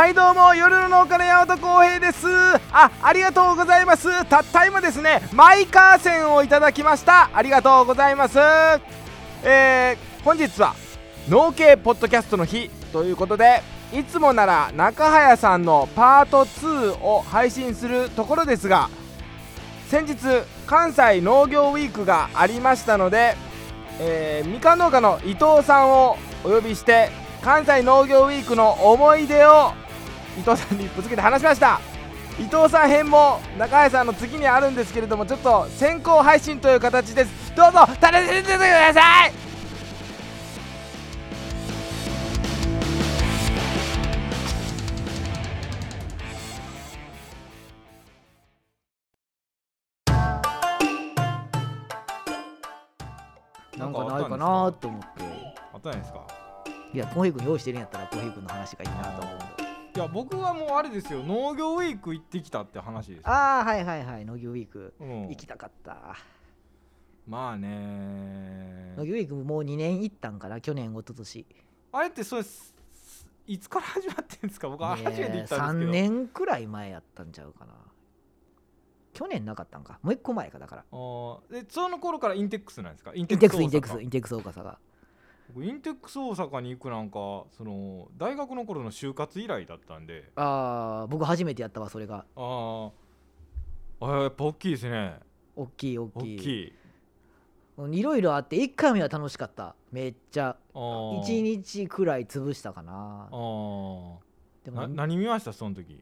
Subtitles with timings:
[0.00, 2.26] はいどうも夜の農家の山本浩平です。
[2.72, 4.24] あありがとうございます。
[4.24, 7.28] たった今ですねマイカー線をいただきました。
[7.34, 8.38] ありがとうございます。
[9.42, 10.74] えー、本日は
[11.28, 13.60] 農系ポッドキャストの日ということで
[13.92, 18.88] いつもなら中早さんのパート2を配信するところですが
[19.90, 20.16] 先日
[20.66, 23.36] 関西農業ウィークがありましたので、
[24.00, 27.10] えー、みかん農家の伊藤さんをお呼びして
[27.42, 29.74] 関西農業ウィークの思い出を
[30.38, 31.80] 伊藤さんにぶつけて話しました。
[32.38, 37.54] 伊藤さん編も中井さんの次にあるんですけれどもちょっと先行配信という形です。
[37.54, 39.32] どうぞ楽しんでてください。
[53.76, 55.06] なんかないかなと思って。
[55.72, 56.26] あったんですか？
[56.92, 59.59] いやコーヒー君用意してるんやったらコーヒー君の話がいいなと思う
[59.94, 63.22] いや僕はもうあれですよ農業ウィーク行ってきたって話ですよ。
[63.24, 64.94] ああはいはいはい農業ウィーク。
[65.00, 65.28] うん。
[65.28, 66.16] 行きたかった。
[67.26, 71.46] まあね農業ウィークももう2年行ったんかな去年一昨年。
[71.92, 72.74] あれってそれす。
[73.46, 74.68] いつから始まってんですか？
[74.68, 77.72] 僕は初めて行ったんですけど、3年くらい前やったんちゃうかな。
[79.12, 79.98] 去年なかったんか。
[80.02, 80.84] もう一個前かだから。
[80.90, 81.52] あー。
[81.52, 83.12] でその頃からインテックスなんですか？
[83.12, 84.62] インテックスインテックスインテックス大阪。
[84.62, 84.78] が
[85.54, 90.30] 僕インテックス大阪に行くなんかその大学の頃の就活以来だったんで。
[90.36, 92.24] ああ僕初めてやったわそれが。
[92.36, 92.90] あー。
[94.00, 95.18] あーやっぱ大きいですね。
[95.56, 96.38] 大きい大大きい。
[96.38, 96.72] きい。
[97.98, 99.74] いろいろあって1回目は楽しかった。
[99.90, 100.56] めっちゃ。
[100.74, 101.22] あー。
[101.22, 103.28] 1日くらい潰したかな。
[103.30, 104.14] あー。
[104.64, 105.52] でもな何見ました？
[105.52, 106.00] その時。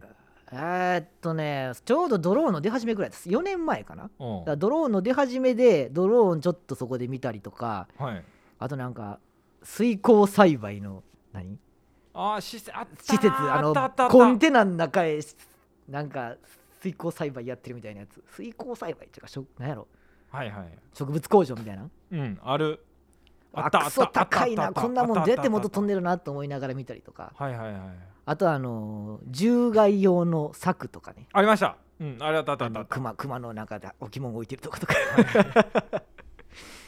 [0.51, 3.29] えーっとねちょうどドローンの出始めぐらいです。
[3.29, 4.05] 4年前かな。
[4.05, 4.45] だうん。
[4.45, 7.87] からドローンの出始めでドローンちょっとそこで見たりとか。
[7.99, 8.25] はい。
[8.59, 9.21] あとなんか
[9.63, 11.03] 水耕栽培の
[11.33, 11.59] 何？
[12.15, 15.21] あー施設あ施設あのコンテナの中へ
[15.89, 16.37] なんか
[16.81, 18.23] 水耕栽培やってるみたいなやつ。
[18.35, 19.87] 水耕栽培っていうかしょなんやろ？
[20.31, 20.79] はいはい。
[20.95, 21.89] 植物工場みたいな？
[22.13, 22.85] うんある。
[23.53, 24.73] あクソ高いな。
[24.73, 27.33] こんなもんどうやって元飛んででるなと思いながら見たりとか。
[27.37, 27.81] はいはいはい
[28.27, 31.27] あとあの獣害用の柵とかね。
[31.33, 31.77] ありました。
[31.99, 32.85] うんあれあったあったああった。
[32.85, 34.95] 熊熊の中で置物置いてるとことか。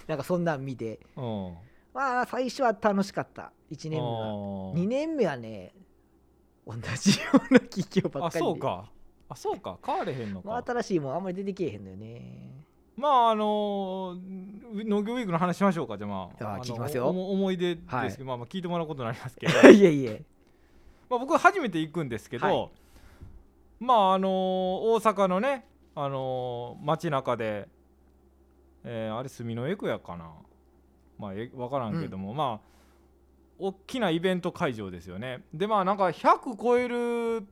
[0.07, 1.01] なんかそんなん見て。
[1.17, 1.55] うん
[1.93, 3.53] まあ最初は楽しかった。
[3.71, 4.05] 1年目は。
[4.05, 4.73] あー。
[4.75, 5.73] 2年目はね
[6.67, 6.81] 同じ
[7.21, 8.51] ような企業ばあっかりで。
[8.51, 8.91] そうか。
[9.29, 9.79] あそうか。
[9.85, 12.65] 変われへんのまあか新しいもんあんまり出てけえへんのよね。
[12.97, 15.97] まああのー農業ウィークの話しましょうか。
[15.99, 17.09] じゃあまあ聞きますよ。
[17.09, 18.19] 思い出ですけど、はい。
[18.25, 19.53] まあまあ聞いてもらうことになりますけど。
[19.71, 20.23] いえいえ。
[21.09, 22.71] まあ僕は初めて行くんですけど、はい。
[23.81, 27.69] まああのー大阪のねあのー街中で、
[28.85, 30.31] えーあれ住のエクやかな
[31.21, 32.71] まあえ分からんけども、まあ
[33.59, 35.45] 大きなイベント会場ですよね。
[35.53, 37.47] でまあなんか100超える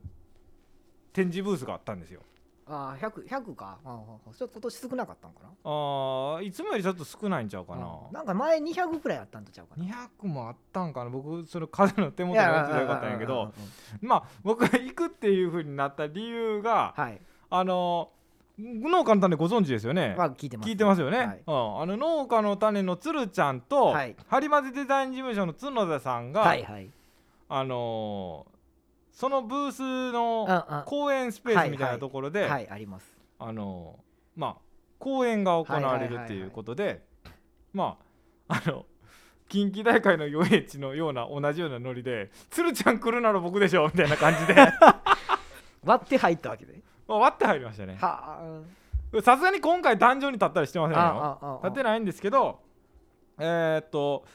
[1.13, 2.21] 展示ブースがあったんですよ。
[2.71, 3.79] ああ 100, 100か？
[3.83, 5.49] ああちょっと今年少なかったんかな？
[5.63, 7.85] あーいつもよりちょっと少ないんちゃうかな。
[7.85, 8.13] うん。
[8.13, 9.85] なんか前200くらいあったんとちゃうかな
[10.23, 11.09] ？200もあったんかな。
[11.09, 13.33] 僕それ数の手元に持ってたらよかったんやけど。
[13.33, 13.53] うんうんうん
[14.01, 14.07] うん。
[14.07, 17.19] まあ僕が行くっていう風になった理由がはい。
[17.49, 18.11] あの
[18.59, 20.69] 農家の種ご存知ですよね、まあ聞いてます。
[20.69, 21.27] 聞いてますよね、はい。
[21.47, 24.15] うん、あの農家の種のつるちゃんと、はい。
[24.27, 26.89] ハリマゼデザイン事務所の角田さんが、はいはい。
[27.47, 28.59] あのー
[29.11, 30.83] そのブースうんのうん。
[30.85, 33.17] 公演スペースみたいなところで、はいあります。
[33.39, 34.55] あのーまあ
[34.97, 37.01] 公演が行われるっていうことで、
[37.73, 37.97] ま
[38.49, 38.85] ああの
[39.47, 44.55] 近畿大会の遊園地のような同じようなノリで「つるちゃん来るなら僕でしょ」みたいな感じで。
[45.83, 46.73] 割って入ったわけで。
[46.73, 47.97] まあ割って入りましたね。
[47.99, 48.61] は
[49.23, 51.01] さすがに今回壇上に立ったりしてませんよ。
[51.01, 51.67] ああああ。
[51.67, 52.59] 立ってないんですけど
[53.39, 54.25] えーっと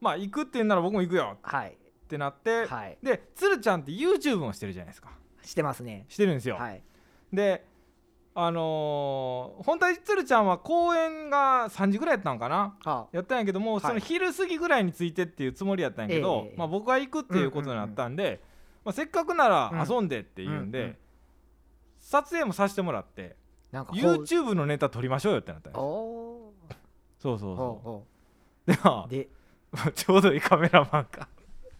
[0.00, 1.70] まあ行くって言うなら僕も行くよはい。
[1.70, 1.72] っ
[2.08, 2.98] てなって、はい。
[3.02, 5.10] でつるちゃんって YouTube もしてるじゃないですか。
[5.42, 6.06] してますね。
[6.08, 6.82] してるんですよ、はい。
[7.32, 7.64] で
[8.34, 12.74] あのー本当はつるちゃんは公演が3時ぐらいやったんかな？
[12.84, 13.80] はやったんやけども、はい。
[13.82, 18.40] その昼過ぎぐらいについてっていうつもりやったんやけど、ええまあ、僕は行くっていうことになったんで、
[18.84, 20.96] まあ、せっかくなら遊んでっていうんで、うんうんうん
[22.10, 23.36] 撮影もさせてもらって
[23.70, 25.80] なんか YouTube のネタ撮りましょうよってなったんです。
[25.80, 26.52] そ
[27.22, 28.04] うそうそほ
[28.66, 29.28] うでまうで
[29.72, 31.28] あちょうどいいカメラマンが。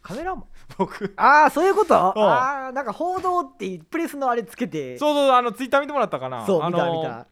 [0.00, 0.44] カメラマン？
[0.78, 1.12] 僕。
[1.16, 1.94] ああそういうこと？
[1.94, 2.20] う。
[2.20, 4.96] んああなんか報道ってプレスのあれつけて。
[4.98, 6.46] そうそうあのツイッター見てもらったかな？
[6.46, 7.26] そう見た見た。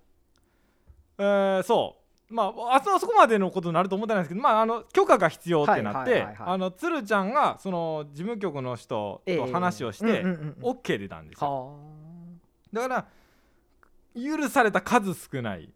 [1.18, 1.94] えーそ
[2.30, 2.34] う。
[2.34, 10.70] まああそあそこまでのことになると思ってないんですけど、まあ、あの許可が必要ってなってはいはいはいはいあの鶴ちゃんがその事務局の人と話をして、うんうんうんうん。
[10.72, 11.48] OK 出たんですよ。
[11.48, 11.98] は
[12.72, 13.06] だから
[14.14, 15.72] 許された数少ない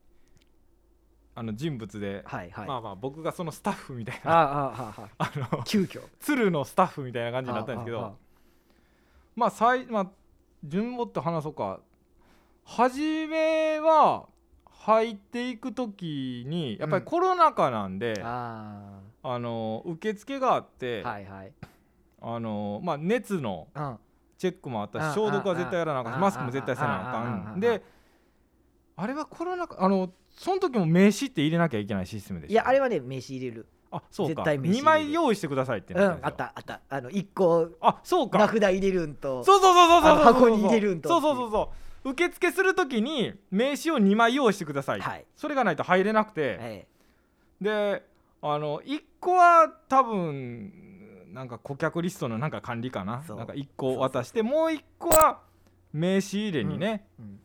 [1.34, 2.66] あの人物で、あはいはい。
[2.68, 6.02] まあまあ僕がそのスタッフみたいあなあああの急遽。
[6.20, 8.18] 鶴のスタッフみたいな感じになったんですけど
[9.34, 10.10] まあ最まあ
[10.64, 11.80] 順をって話そうか。
[12.64, 14.28] 初めは
[14.70, 19.38] 入っていく時にやっぱりコロナ禍なんで、ああ。
[19.38, 21.52] の受付があって、あはいはい。
[22.20, 23.98] あのまあ、熱のうん
[24.42, 27.80] チェックもあったうんし消毒は絶対やらなあかんしうんマスクも絶対せなあうんかんで
[28.96, 32.52] あれはコロナ禍あのその時も名刺って入れなきゃいけないシステムでした。
[32.52, 33.66] いやあれはね名刺入れる。
[33.92, 34.34] あそうか。
[34.34, 34.82] 絶対名刺入れる。
[34.82, 36.80] 2枚用意してくださいってあったあった。
[36.88, 38.38] あの1個あそうか。
[38.38, 39.44] 名札入れるんと。
[39.44, 41.72] そうそうそうそうそう箱に入れるんとそうそうそうそ
[42.04, 42.10] う。
[42.10, 45.24] 受付するときに名刺を2枚用意してください、はい。
[45.36, 46.86] それがないと入れなくて、え
[47.60, 48.02] で
[48.40, 50.91] あの1個は多分
[51.32, 53.24] なんか顧客リストのなんか管理かな？
[53.28, 55.40] なんか1個渡してもう1個は
[55.92, 57.40] 名刺入れにね、えうん。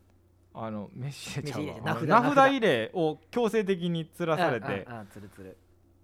[0.54, 2.02] あの名刺入れちゃうわ。
[2.02, 4.88] 名札入れを強制的につらされて。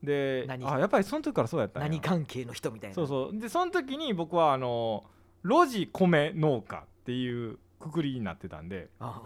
[0.01, 0.65] で何？
[0.65, 2.95] あやっぱりその時からそうやった何関係の人みたいな。
[2.95, 3.37] そうそう。
[3.37, 5.03] でその時に僕はあの
[5.43, 8.89] 路地米農家っていうくくりになってたんで。
[8.99, 9.21] あ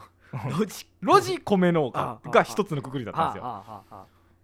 [0.49, 3.43] ロジ 路地米農家あが一つのくくりだったんですよ。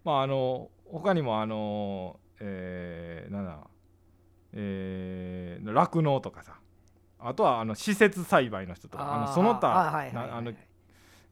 [0.06, 3.60] まああの他にもあのえー、なんだ
[4.54, 6.54] えー酪農とかさ。
[7.20, 9.14] あとはあの施設栽培の人とか。
[9.14, 10.52] あのその他あの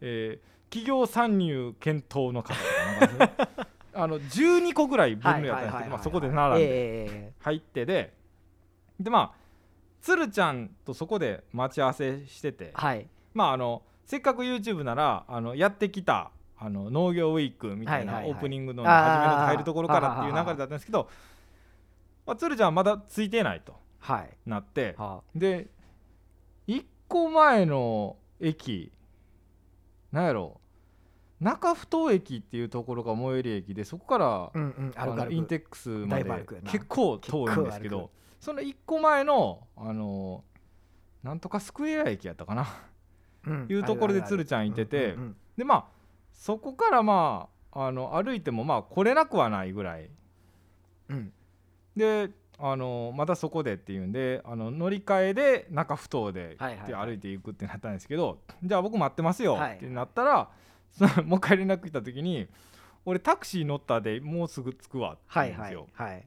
[0.01, 3.47] えー企業参入検討の方とかね。
[3.94, 8.13] あの12個ぐらい分類やったんですけどまあそこで並んでえ入ってで
[8.97, 9.41] でまあ
[10.00, 13.06] 鶴ちゃんとそこで待ち合わせしててえはい。
[13.33, 21.09] まああのせっかく YouTube ならあのやってきたあの農業ウィークみたいなオープニングの初めの入るところからっていう流れだったんですけど、
[22.31, 24.30] まあ、鶴ちゃんはまだついてないとはい。
[24.45, 25.68] なってはで
[26.66, 28.89] 1個前の駅
[30.13, 30.62] なんやろ
[31.42, 36.24] 中ふ頭駅っていうところが最寄り駅でそこからあうんうんあのインテックスまで
[36.66, 40.45] 結構遠いんですけどその1個前のあの
[41.24, 42.66] なんとかスクエア駅やったかな？
[43.45, 43.68] うん。
[43.69, 45.86] いうところで鶴ちゃんいててうんうんでまあ
[46.31, 50.10] そこからまああの歩いてもまあ来れなくはないぐらい
[51.10, 51.34] うんうん
[51.95, 52.29] で
[52.59, 60.49] あのまたそこでっていうんであの乗り換えで中ふ頭で歩いていくってなったんですけど、じゃあ僕待ってますよはいってなったら、
[60.91, 62.47] そのもう一回連絡来た時に
[63.03, 66.23] 俺タクシー乗ったでもうすぐ着くわって言はいはいうんですよ、はい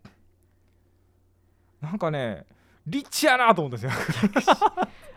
[1.81, 2.47] なんかね
[2.87, 4.57] リッチやなと思ったんですよ。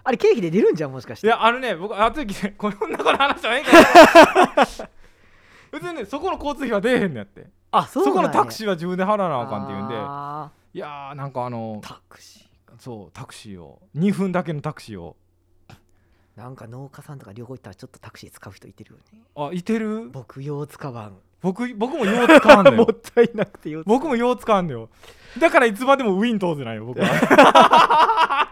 [0.04, 1.28] あれ経費で出るんじゃんもしかして。
[1.28, 4.68] いやあのね僕後で聞いてこんなこと話したらええから。
[5.72, 7.48] 別にねそこの交通費は出えへんのやって
[7.78, 9.96] あそそこのタクーシーは自分で払わなあかんっていうんで。
[9.98, 12.48] あいやーなんかあのータクシ
[12.80, 13.82] そうタクシーを。
[13.96, 15.16] 2分だけのタクシーを。
[15.70, 15.76] ー
[16.36, 19.22] なんか農家さんとか両方行ったらちょっとタクシー使う人いてるよね。
[19.36, 20.10] あいてる？
[20.10, 21.18] 僕用使わん。
[21.42, 24.90] 僕僕もよう使わんの もっよたいなくて僕もよう使わんのよ。
[25.40, 28.52] だからいつまでもウィン通せないよ僕は。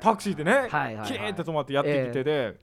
[0.00, 1.06] タクシーでね、はいはいはい。
[1.08, 2.60] キーって止まってやってきてで、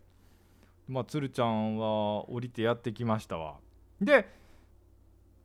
[0.87, 3.55] まあ鶴ちゃんは降りてやってきましたわ
[4.03, 4.27] で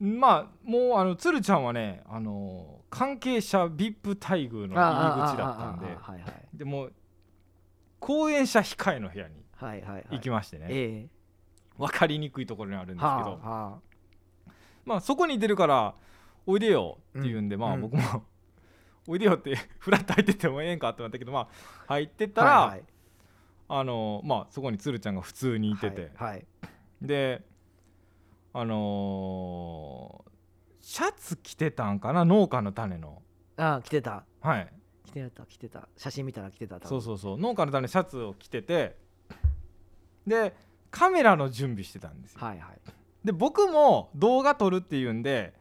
[0.01, 6.33] まあもうあの鶴ちゃんはねあの関係者 VIP 待遇の入り口だったんであーあーあーあーはいはい。
[6.55, 6.93] でもう
[8.01, 10.07] 講演者控えの部屋にはいはいはい。
[10.13, 11.07] 行きましてね、え
[11.77, 13.79] 分かりにくいところにあるんですけど、えはあは
[14.85, 15.95] まあそこに出るから
[16.47, 17.81] おいでよって言うんで、まあうん。
[17.81, 18.03] 僕も
[19.09, 21.49] おいでよって フラッと入ってってもええんかってなったけどまあ
[21.89, 22.85] 入ってったあら、はいはい。
[23.71, 26.47] あのまあそこに鶴ちゃんが普通にいてて、はいはい。
[27.03, 27.43] で
[28.53, 30.29] あのー
[30.81, 32.25] シャツ着てたんかな？
[32.25, 33.21] 農家の種の。
[33.59, 34.25] あ来てた。
[34.41, 34.73] はい。
[35.05, 35.87] 来てた来てた。
[35.99, 37.39] 写真見たら来てたそうそうそう。
[37.39, 38.97] 農家の種のシャツを着てて。
[40.27, 40.55] で
[40.91, 42.39] カメラの準備してたんですよ。
[42.43, 42.79] はいはい。
[43.25, 45.53] で僕も動画撮るっていうんで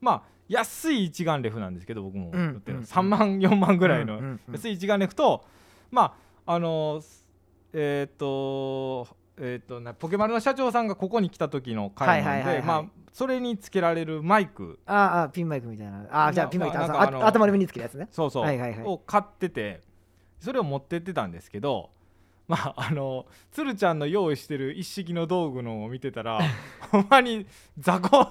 [0.00, 2.80] まあ安い一眼レフなんですけど僕もうん売ってるの。
[2.80, 5.44] うん3万4万ぐらいの安い一眼レフと
[5.90, 6.16] ま
[6.46, 7.20] ああのー
[7.74, 9.06] えっ、と
[9.40, 12.62] えっ、となポケマルの社長さんがここに来た時の回なんはいはいはいはい。
[12.62, 14.78] でまあそれにつけられるマイク。
[14.86, 16.06] ああピンマイクみたいな。
[16.10, 18.08] ああじゃあまピンマイクあ頭の上につけるやつね。
[18.12, 18.82] そうそう、はいはいはい。
[18.84, 19.80] を買ってて
[20.38, 21.90] それを持ってってたんですけど
[22.48, 26.40] まああの鶴ちゃんの用意してる一式の道具のを見てたら
[26.92, 27.46] ほんまに
[27.78, 28.30] 雑魚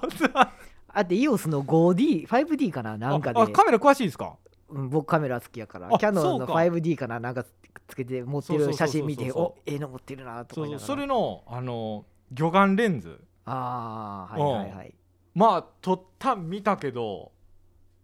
[0.92, 3.40] あって EOS の 5D、5D かななんかで。
[3.40, 4.26] ああカメラ詳しいですか？
[4.26, 6.52] うん僕カメラ好きやからあキャノンのそうか。
[6.54, 7.44] 5D かななんか
[7.88, 10.86] つけて持ってる写真見ておええの持ってるなとそうそうか言いながら。
[10.86, 13.20] それのあの魚眼レンズ。
[13.44, 14.94] ああはいはいはい。
[15.34, 17.32] まあ撮ったん見たけど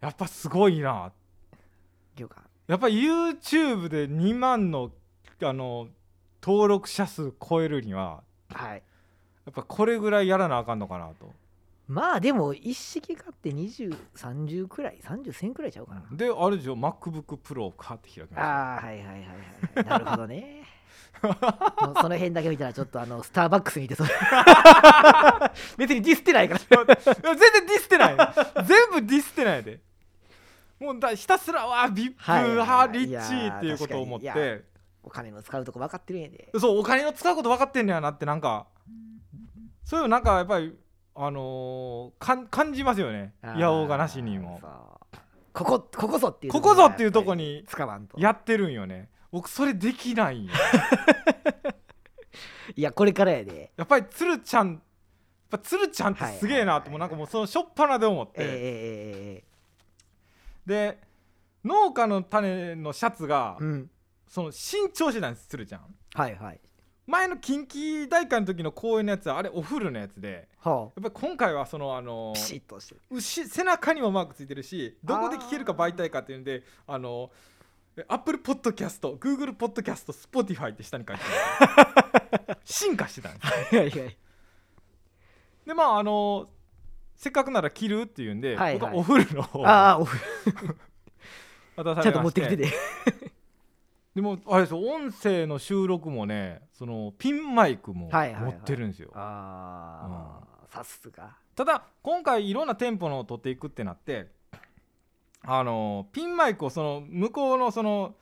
[0.00, 1.12] やっぱすごいな。
[2.16, 4.90] 了解やっぱ YouTube で2万の
[5.42, 5.88] あの
[6.42, 8.82] 登録者数超えるにははい。
[9.44, 11.32] やっぱこれぐらいやらなあかんのかなと
[11.88, 18.43] まあでも一式買って2030くらい30銭くらいちゃうかな、であれでしょ？MacBookPro 買って開きました。
[18.43, 19.21] ああはいはいはい
[19.76, 20.64] はいなるほどね。
[22.00, 24.11] その辺だけ見たらちょっとあのスターバックス見てそれ
[25.78, 26.61] 別にディスってないから。
[26.61, 28.16] 全然ディスってない。
[28.66, 29.81] 全部ディスってないで。
[30.78, 34.64] もうだひたすらわビップはリッチーっていうことを思って。
[35.02, 36.50] お金の使うとこ分かってるんやで。
[36.59, 38.66] そうお金の使うこと分かってんねやなってなんか。
[39.85, 40.76] そういうのなんかやっぱり
[41.18, 43.35] あのー、感じますよね。
[43.42, 44.61] 八百がなしにも。
[45.52, 48.20] ここここぞっていうここぞっていうとこにに使わんと。
[48.20, 49.08] やってるんよね。
[49.32, 50.40] 僕それできない。
[50.40, 50.52] ん よ
[52.76, 53.73] いやこれからやで。
[53.76, 54.80] やっぱり鶴ちゃんやっ
[55.49, 58.50] ぱ鶴ちゃんってすげえなってはいもうなんかもうそのしょっぱなで思って、えええ
[59.37, 59.44] ええ
[60.66, 61.00] で
[61.64, 63.90] ノウカノタネのシャツが、えうん。
[64.28, 65.94] その新調してたんですつるちゃん。
[66.14, 66.61] はいはい
[67.06, 73.48] 前の近畿大会の時の公演のやつはあれおフルのやつではやっぱり今回はそのあのあピシッとして。
[73.48, 77.30] 背中にもマークついてるしどこで聞けるか媒体かっていうんであの
[78.09, 82.58] Apple Podcast Google Podcast Spotify って下に書いてある。
[82.64, 84.16] 進化してたんですはいはいはい。
[85.64, 86.48] でまああの
[87.14, 88.78] せっかくなら着るっていうんで、はいはい。
[88.78, 90.18] 僕はおフルの方をああおふ
[91.76, 92.72] 渡さちゃんと持ってきてて
[94.16, 98.52] でもあれですよ音声の収録もねそのピンマイクもはいはいはい。
[98.54, 101.37] 持ってるんですよ、ああさすが。
[101.54, 104.28] ただ今回いろんな店舗のを取っていくってなって
[105.42, 108.14] あのピンマイクをその向こうのその、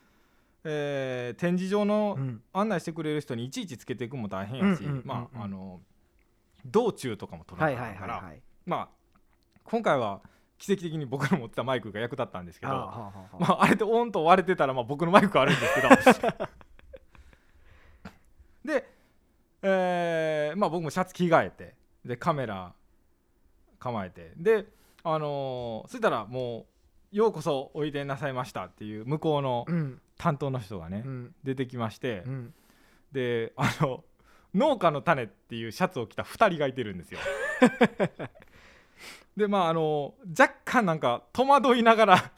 [0.64, 2.42] えー展示場のうん。
[2.52, 5.80] 案内してくれる人にいちいちつけていくのも大変やし、まああの
[6.66, 8.42] 道中とかも取らはないいから、はいはいはい。
[8.66, 8.88] まあ
[9.62, 10.20] 今回は
[10.64, 15.88] 奇跡的に僕の持ってたマイクが役立ったんですけどああはあはあまあ、あれでオンと割れてたら、まあ、僕のマイクあるんですけど。
[18.64, 18.88] で、
[19.60, 22.72] えーまあ、僕もシャツ着替えてでカメラ
[23.78, 24.66] 構えてで
[25.02, 26.66] あのーそしたらもう
[27.14, 30.00] 「ようこそおいでなさいました」っていう向こうのうん。
[30.16, 31.34] 担当の人がね、うん。
[31.42, 32.54] 出てきまして、うん。
[33.12, 34.04] であの
[34.54, 37.18] 農家の種っていうシャツを着た2人がいてるんですよ。
[39.36, 42.32] でまああの若干なんか戸惑いながら。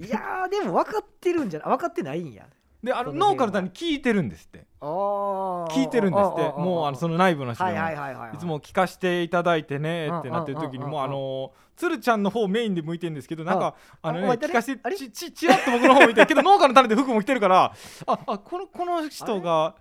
[0.00, 2.46] いやーでも分かってるんじゃない分かってないんや。
[2.82, 4.66] であの農家の種聞いてるんですって。
[4.80, 6.42] 聞いてるんですって。
[6.60, 17.72] もうあのその内部の人はいにいつも聞かせていただいてねってなってる時にもうあの鶴ちゃんの方メインで向いてるんですけどなんかあのね聞かせてちちちらっと僕の方見てけど農家の種で服も着てるから
[18.06, 19.76] ああこのこの人が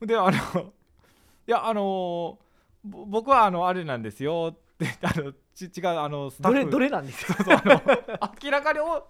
[0.00, 2.38] であのいやあの
[2.84, 4.48] ぼ僕はあのあれなんですよ。
[4.52, 4.69] って
[5.02, 6.58] あのち違うあのスタッフ。
[6.58, 7.82] どれどれなんですよそうあの
[8.42, 9.06] 明らかにお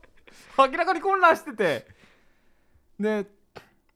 [0.59, 1.87] 明らかに混乱してて。
[2.99, 3.27] で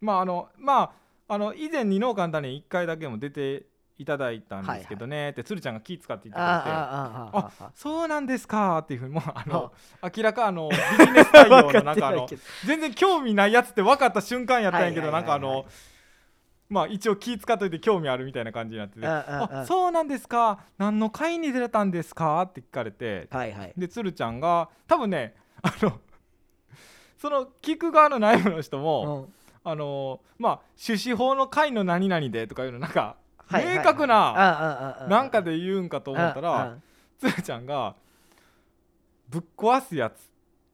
[0.00, 0.93] まああのま
[1.28, 3.66] ああの以前に農家の種に1回だけも出て
[3.97, 6.37] いただいたんですけどね、って鶴ちゃんが気使って言って。
[6.37, 8.78] くれてあそうなんですか？
[8.78, 10.76] っていうふうにもうあのは明らかあのビ
[11.07, 12.26] ジネス対応のなんかあの
[12.66, 15.23] 全然興味ないやつって分かった瞬間やったんやけどはいはいはいはい。
[15.23, 15.66] なんかあの
[16.75, 20.59] まあ一応気使っといて興味あるみたいな感じになってて「あそうなんですか。
[20.76, 23.28] 何の会に出たんですか?」って聞かれて。
[23.31, 23.73] はいはい。
[23.76, 26.00] で鶴ちゃんが多分ねあの
[27.16, 29.35] その聞く側の内部の人も、うん。
[29.66, 33.16] あのまあ種子法の会の何々でとかいうのなんか
[33.50, 36.76] 明確ななんかで言うんかと思ったあらあ
[37.19, 37.95] 鶴ちゃんが
[39.31, 40.25] 「ぶっ壊すやつ」って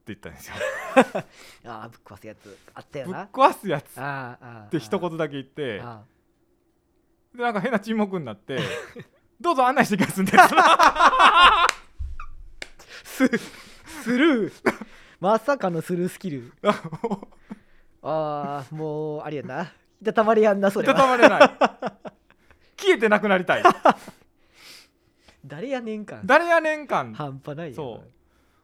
[0.06, 0.56] 言ったんですよ。
[1.66, 3.98] ああぶっ壊すやつあったよぶっな壊すやつ。
[3.98, 5.80] っああああて一言だけ言って。
[5.80, 6.02] あ
[7.34, 8.58] でなんか変な沈黙になって
[9.40, 10.32] 「どうぞ案内してきま すんで」
[13.04, 13.28] ス
[14.02, 14.86] スルー
[15.20, 16.52] まさかのスルースキル。
[16.62, 16.74] あ
[18.02, 19.72] あもうあれやな。
[20.00, 21.04] いたたまれやんなそいたれは。
[21.04, 21.40] たまれない。
[22.78, 23.62] 消えてなくなりたい。
[25.44, 26.20] 誰やねんか。
[26.24, 27.74] 誰やねん感半端ないよ。
[27.76, 28.04] そ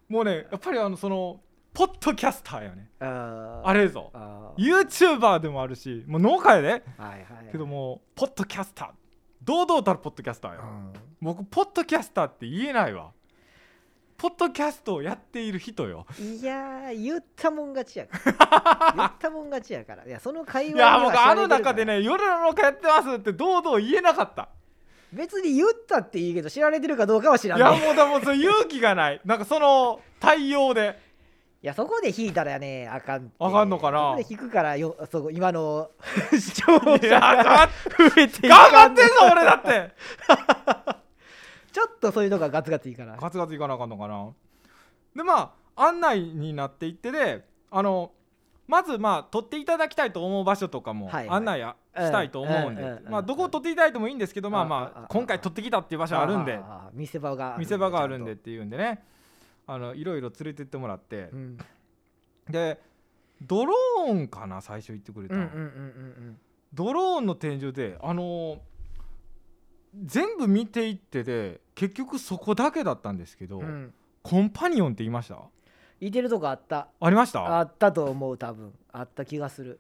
[0.09, 0.13] う。
[0.13, 1.41] もうねやっぱりあのその
[1.77, 2.89] ポッドキャスターやね。
[3.01, 4.11] ああれぞ。
[4.15, 6.69] あ YouTuber でもあるしもう農家やで。
[6.71, 8.89] はいはいけどもポッドキャスター。
[9.45, 10.93] 堂々たるポッドキャスターようん。
[11.21, 13.11] 僕ポッドキャスターって言えないわ。
[14.17, 16.07] ポッドキャストをやっている人よ。
[16.19, 18.95] いやー言ったもん勝ちやから。
[18.97, 20.07] 言ったもん勝ちやから。
[20.07, 24.49] いやその会話いや僕あの中でね夜の農家やってますって堂々言えなかった。
[25.13, 27.79] 別に言ったっていいけど知られてるかどうかは知らいない。
[27.79, 29.21] いやもうだもうそれ勇気がない。
[29.27, 31.05] なんかその対応で
[31.67, 33.99] やそこで引いたらねあかんあかんのかな？
[33.99, 35.91] そこで引くからよそこ今の
[36.31, 37.69] 視聴者が頑
[38.15, 39.91] 増えてい張かんってんぞ俺だって。
[41.73, 43.17] ちょっとそういうのがガツガツいいから。
[43.17, 44.29] ガツガツいかなあかんのかな。
[45.15, 48.13] でまあ案内になっていってであの
[48.67, 56.61] まずまあ撮っていただきたいと思う場所とかも案内あしたいと思うんで、まあ、どこを撮っていただいてもいいんですけど、まあまああ今回撮ってきたっていう場所あるんで。
[56.93, 59.03] 見せ場が見せ場があるんでっちていうんでね
[59.67, 61.31] あのいろいろ連れてってもらって。
[61.33, 61.59] うん。
[62.49, 62.81] で
[63.43, 65.49] ドローンかな最初言ってくれたの、
[66.73, 68.59] ドローンの展示であのー
[70.05, 73.65] 全部見ていってで結局そこだけだったんですけど、うん。
[73.65, 75.39] うんコンパニオンって言いました？
[76.01, 76.89] いてるとこあった。
[76.99, 77.59] ありました？
[77.59, 78.73] あったと思う多分。
[78.93, 79.79] あった気がする。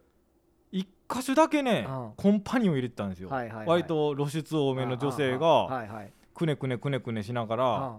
[0.70, 2.12] 一箇所だけね、うん。
[2.16, 3.66] コンパニオン入れてたんですよ、はいはいはい。
[3.66, 5.84] 割と露出多めの女性が
[6.32, 7.96] くねくねくねくねしながら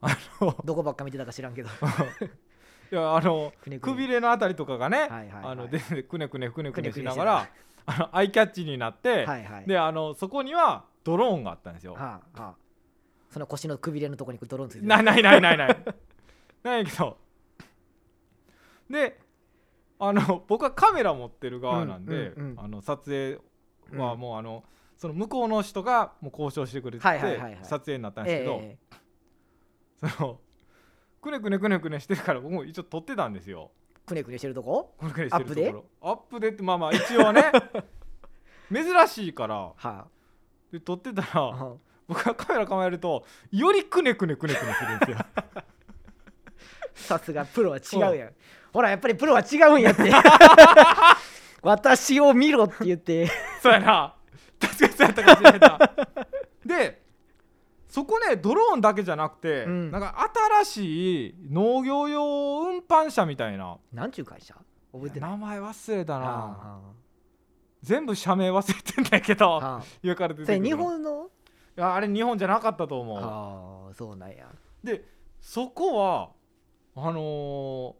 [0.00, 0.08] あ
[0.40, 1.68] あのどこばっか見てたか知らんけど。
[2.92, 5.44] いやあのくびれのあたりとかがね、はいはいはい。
[5.44, 7.48] あのでくねくねくねくねしながら
[7.86, 9.66] あのアイキャッチになって、はいはい。
[9.66, 11.94] であのそこにはドローンがあったんですよ。
[11.94, 12.54] はあはあ。
[13.30, 14.88] その腰のくびれのとこにドローンついてる。
[14.88, 15.84] ないないないないない。
[16.64, 17.16] ないけど。
[18.88, 19.20] で
[20.00, 22.60] あの僕はカメラ持ってる側なんで、うんうんうん。
[22.60, 23.38] あの撮影
[23.96, 24.20] はうん。
[24.20, 24.64] もうあの、
[24.96, 29.00] その向こうの人がもう交渉してくれてて、撮影になったんですけど、ええ
[30.00, 30.40] その
[31.20, 33.70] くねくねくねくねしてるから僕も一応撮ってたんですよ。
[34.06, 34.94] くねくねしてるとこ？
[34.98, 35.84] くねくねしてるところ。
[36.00, 36.48] アップで？
[36.48, 37.44] ってまあまあ一応はね
[38.72, 39.72] 珍しいから。
[39.76, 40.06] は
[40.72, 41.50] で撮ってたあ。
[41.50, 41.72] ら
[42.08, 45.18] 僕がカメラ構えるとよりくねくねくねくねするんですよ。
[46.94, 48.32] さすがプロは違うやん。
[48.72, 50.10] ほらやっぱりプロは違うんやって。
[51.62, 53.28] 私を見ろって言って。
[53.62, 54.14] そうやな。
[54.58, 55.78] 確かにそうやったかもしれないな。
[56.64, 57.02] で
[57.90, 59.90] そこねドローンだけじゃなくて、うん。
[59.90, 60.30] なんか
[60.62, 63.78] 新しい農業用運搬車みたいな。
[63.92, 64.54] なんちゅう会社？
[64.92, 65.30] 覚えてない。
[65.32, 66.24] 名前忘れたな。
[66.24, 66.80] あ
[67.82, 69.76] 全部社名忘れてんだけどああ。
[69.78, 71.30] あ上から出て日本の？
[71.76, 73.18] いやあれ日本じゃなかったと思う。
[73.18, 74.46] ああそうなんや。
[74.84, 75.04] で
[75.40, 76.30] そこは
[76.94, 77.94] あのー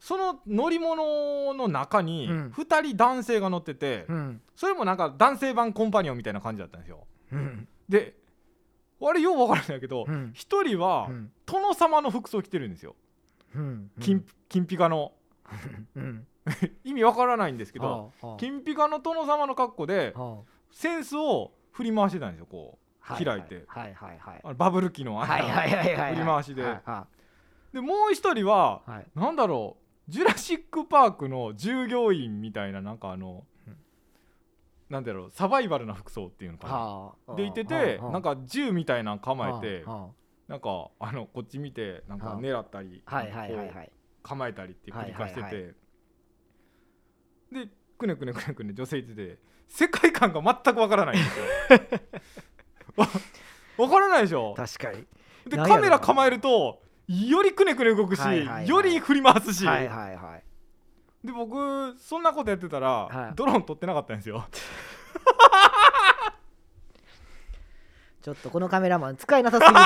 [0.00, 2.52] その乗り物の中にうん。
[2.56, 4.40] 2人男性が乗ってて、うん。
[4.56, 7.06] それもなんか男性版コンパニオンみたいな感じだったんですよ。
[7.32, 7.68] うん。
[7.88, 8.14] で
[9.02, 10.30] あれよう分からないんだけどうん。
[10.34, 11.32] 一、人はうん。
[11.46, 12.96] 殿様の服装着てるんですよ。
[13.54, 13.90] うん。
[14.00, 15.12] 金金ピカの。
[15.96, 16.26] うん。
[16.84, 20.38] 意味分からないんですけど金ピカの殿様の格好では
[20.70, 23.64] センスを振り回してたんですよこあ開いて。
[23.66, 26.14] はいはいはいバブル期のあんなはいはいはいはい。
[26.14, 26.62] 振り回しで。
[27.72, 29.06] でもう一人はいはい。
[29.14, 29.76] なんだろ
[30.08, 33.44] うジュラシック・パークの従業員みたいななんかあの、うん
[34.90, 37.34] なんだろうサバイバルな服装っていうのかな、はあ。
[37.36, 40.10] でいててはあなんか銃みたいなの構えては
[40.48, 42.38] なんかあのこっち見てなんかはあ。
[42.38, 43.68] 狙ったりあはいはいはい。
[43.68, 45.74] こうはい構えたりって繰り返してて、
[47.52, 51.44] でくねくねくねくね女性いてて世界観が全くわからないんですよ。
[52.96, 53.08] わ
[53.78, 54.52] わからないでしょ？
[54.54, 55.06] 確かに。
[55.48, 58.20] でカメラ構えるとよりくねくね動くし、
[58.66, 60.44] より振り回すし、はいはいはい
[61.24, 63.34] で僕そんなことやってたら、はい。
[63.36, 64.46] ドローン撮ってなかったんですよ。
[68.22, 69.80] ちょっとこのカメラマン使えなさすぎるで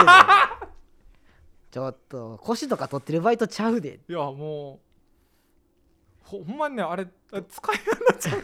[1.71, 4.01] ちょっと腰とか取ってるバイトちゃうで。
[4.09, 4.81] いやも
[6.25, 8.43] うほほんまにねあれあ使えなくなっちゃう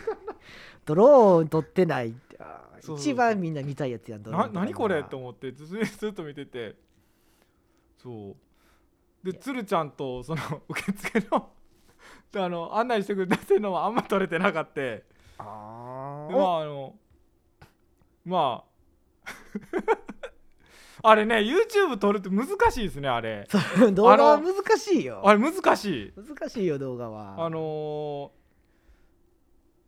[0.84, 4.44] ドローン撮ってないあーそうそう一番みんな見たいやつやんドローン。
[4.44, 6.76] とかな何これと思ってずずっと見てて。
[7.98, 8.36] そう。
[9.24, 11.59] で鶴ちゃんとその受付ので
[12.36, 15.04] あの案内してくれたのはあんま撮れてなかったで
[15.38, 16.94] あまああの
[18.24, 18.64] ま
[21.02, 21.10] あ。
[21.10, 23.48] あ れね YouTube 撮るって難しいですねあれ。
[23.52, 25.22] あ動画は難しいよ。
[25.24, 26.12] あれ難しい。
[26.16, 27.44] 難しいよ動画は。
[27.44, 28.40] あのー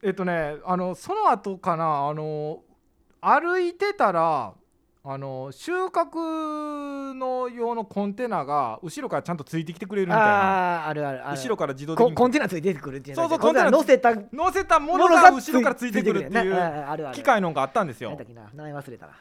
[0.05, 2.65] えっとねあのその後かなあの
[3.21, 4.53] 歩いてたら
[5.05, 10.83] あの収穫の用のコンテナが後ろからちゃんとついてきてくれるみたいな。
[10.83, 11.37] あーあるあるある。
[11.37, 17.13] 後ろから自動的コにコンテナついてくるっていうそうそうコンテナ乗せた乗せたものが後ろからついてくるっていう。
[17.15, 18.11] 機械のがあったんですよ。
[18.11, 19.13] 何だっけな名前忘れたな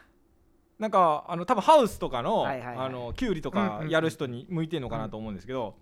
[0.78, 5.74] なんかあの多分ハウスとかのあのキュウリとかやる人に向いてるのかなと思うんですけど、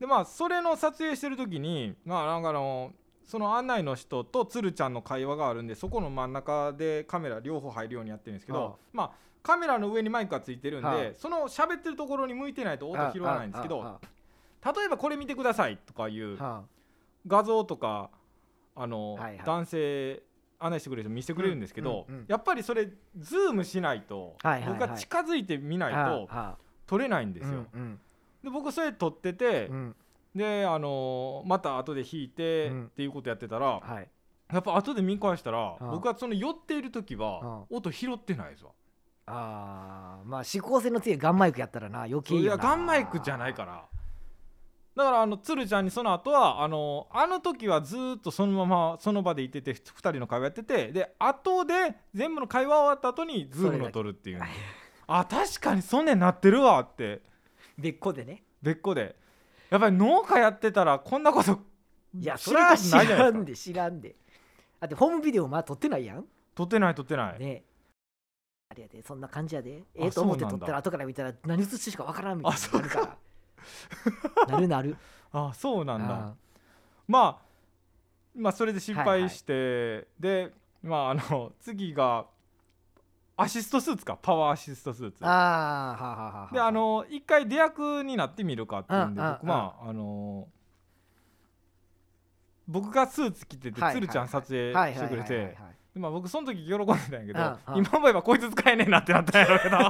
[0.00, 2.92] でまあそれの撮影してる時にまあなんかあの
[3.26, 9.10] その案内の人と鶴ちゃんの会話があるんでそこの真ん中でカメラ両方入るようにやってるんですけど、はあまあ
[9.42, 14.00] カメラの上にマイクがついてるんで、はあその喋ってるところに向いてないと音拾わないんですけどは
[14.64, 16.38] 例えばこれ見てくださいとかいう
[17.26, 18.10] 画像とか
[18.76, 19.40] あの、はいはい。
[19.44, 20.22] 男性
[20.58, 22.20] 案内してくれる人見せてくれるんですけど、うんうん。
[22.20, 24.78] うんやっぱりそれズームしないと、はいはいはい。
[24.78, 27.66] 僕が近づいてみないとはあ撮れないんですよ。
[27.72, 27.98] うん。
[28.44, 29.96] で僕それ撮ってて、うん
[30.36, 32.84] であのーまた後で弾いて、うん。
[32.86, 34.08] っていうことやってたらはい。
[34.52, 38.70] やっぱ後で見返したら、あ僕がその寄っている時は、あ音拾ってないですわ。
[39.26, 43.84] あーまあ指向性の強いガンマイクやったらな余計いやガンマイクじゃないから。
[44.94, 51.74] だからあの鶴ちゃんにその後はあのあの時はずーっとそのままその場でいてて2人の会話やっててで後で
[52.14, 54.40] 全部の会話終わった後にズームの撮るっていう。
[55.08, 57.20] あ確かにそんねんなってるわって。
[57.78, 58.44] 別個でね。
[58.62, 59.16] 別個で
[59.70, 61.60] やっぱり農家やってたらこんなこと
[62.18, 63.54] いやそれは知らんで。
[63.54, 64.16] 知らんで。
[64.80, 66.24] だってホームビデオまだ撮ってないやん。
[66.54, 67.62] 撮ってない撮ってない、ね。
[68.70, 69.82] あれやでそんな感じやで。
[69.94, 73.16] ええと思って撮ったら後から見たら何映してるかわからんみたいあそうになるか。
[74.46, 74.96] ら なるなる。
[75.32, 76.14] あそうなんだ。
[76.14, 76.34] あ
[77.06, 77.46] まあ
[78.34, 80.52] まあそれで失敗して、で
[80.82, 82.26] まああの次が
[83.38, 84.16] アシストスーツか？
[84.20, 85.18] パワーアシストスーツ。
[85.20, 90.48] あーはあはあはであの一回出役になってみるかっていうんで僕まああの
[92.66, 95.56] 僕がスーツ着ててはい鶴ちゃん撮影はいしてくれて
[95.94, 99.76] でまあ僕その時喜んでたんやけど今思えばこいつ使えねえなってなったんやろうけど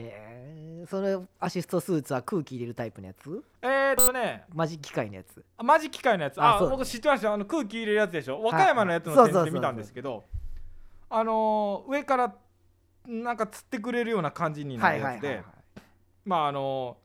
[0.00, 3.42] えー、それアシストスーツは空気入れるタイプのやつ？
[3.62, 4.44] えーっとね。
[4.54, 5.44] マジ機械のやつ。
[5.56, 6.40] あマジ機械のやつ。
[6.40, 8.40] あ僕知ってましたあの空気入れるやつでしょ？
[8.40, 8.62] 和はい。
[8.62, 10.24] 歌山のやつの展示で見たんですけど
[11.10, 12.34] あのー上から
[13.06, 15.42] なんか釣ってくれるような感じになるやつで
[16.24, 16.96] まああの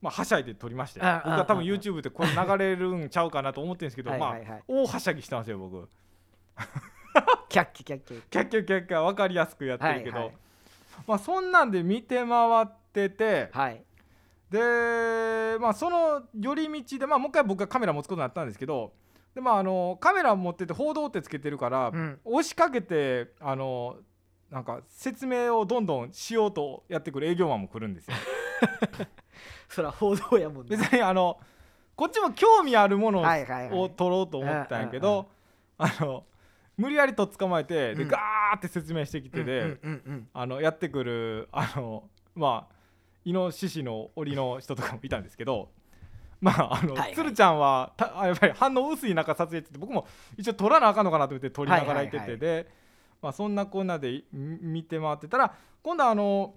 [0.00, 1.06] ーまあはしゃいで撮りましたよ。
[1.06, 1.64] ああ僕は多分ああ。
[1.66, 4.50] YouTube でこれ流れるんちゃうかなと思ってるんですけどまあはいはい。
[4.50, 5.86] はい大はしゃぎしてますよ僕。
[7.50, 8.20] キャッキャキャッキャ。
[8.30, 9.02] キャッキャキャッキャ。
[9.04, 10.34] 分かりやすくやってるけど、はいはい
[11.06, 13.82] まあそんなんで見て回っててはい。
[14.50, 18.92] でまあその寄り道でまあもう一回僕がカメラ持つことになったんですけど
[19.34, 22.20] でまああのカメラ持ってて報道ってつけてるから、うん。
[22.24, 23.96] 押しかけてあの
[24.50, 28.16] なんか説明をどんどんしようとやってくる営業マンも来るんですよ。
[29.68, 31.38] そら報道やもんね別にあの
[31.94, 33.90] こっちも興味あるものを,、はいはいはい。
[33.90, 35.28] 撮ろうと思ったんやけど
[35.78, 36.24] あの
[36.76, 38.08] 無理やりと捕まえてでうん。
[38.08, 39.78] ガーって説明してきてで、
[40.32, 42.04] あのやってくるあの
[42.34, 42.74] まあ
[43.24, 45.70] イノシシの檻の人とかもいたんですけど
[46.40, 47.14] まああの、はいはい。
[47.14, 50.06] 鶴ちゃんはたあやっぱり反応薄い中撮影って言って僕も
[50.38, 52.66] 一応撮らなあかんのかなと思って撮りながらいてて、で、
[53.20, 56.54] まあ、そんなこんなでい見て回ってたら今度はあの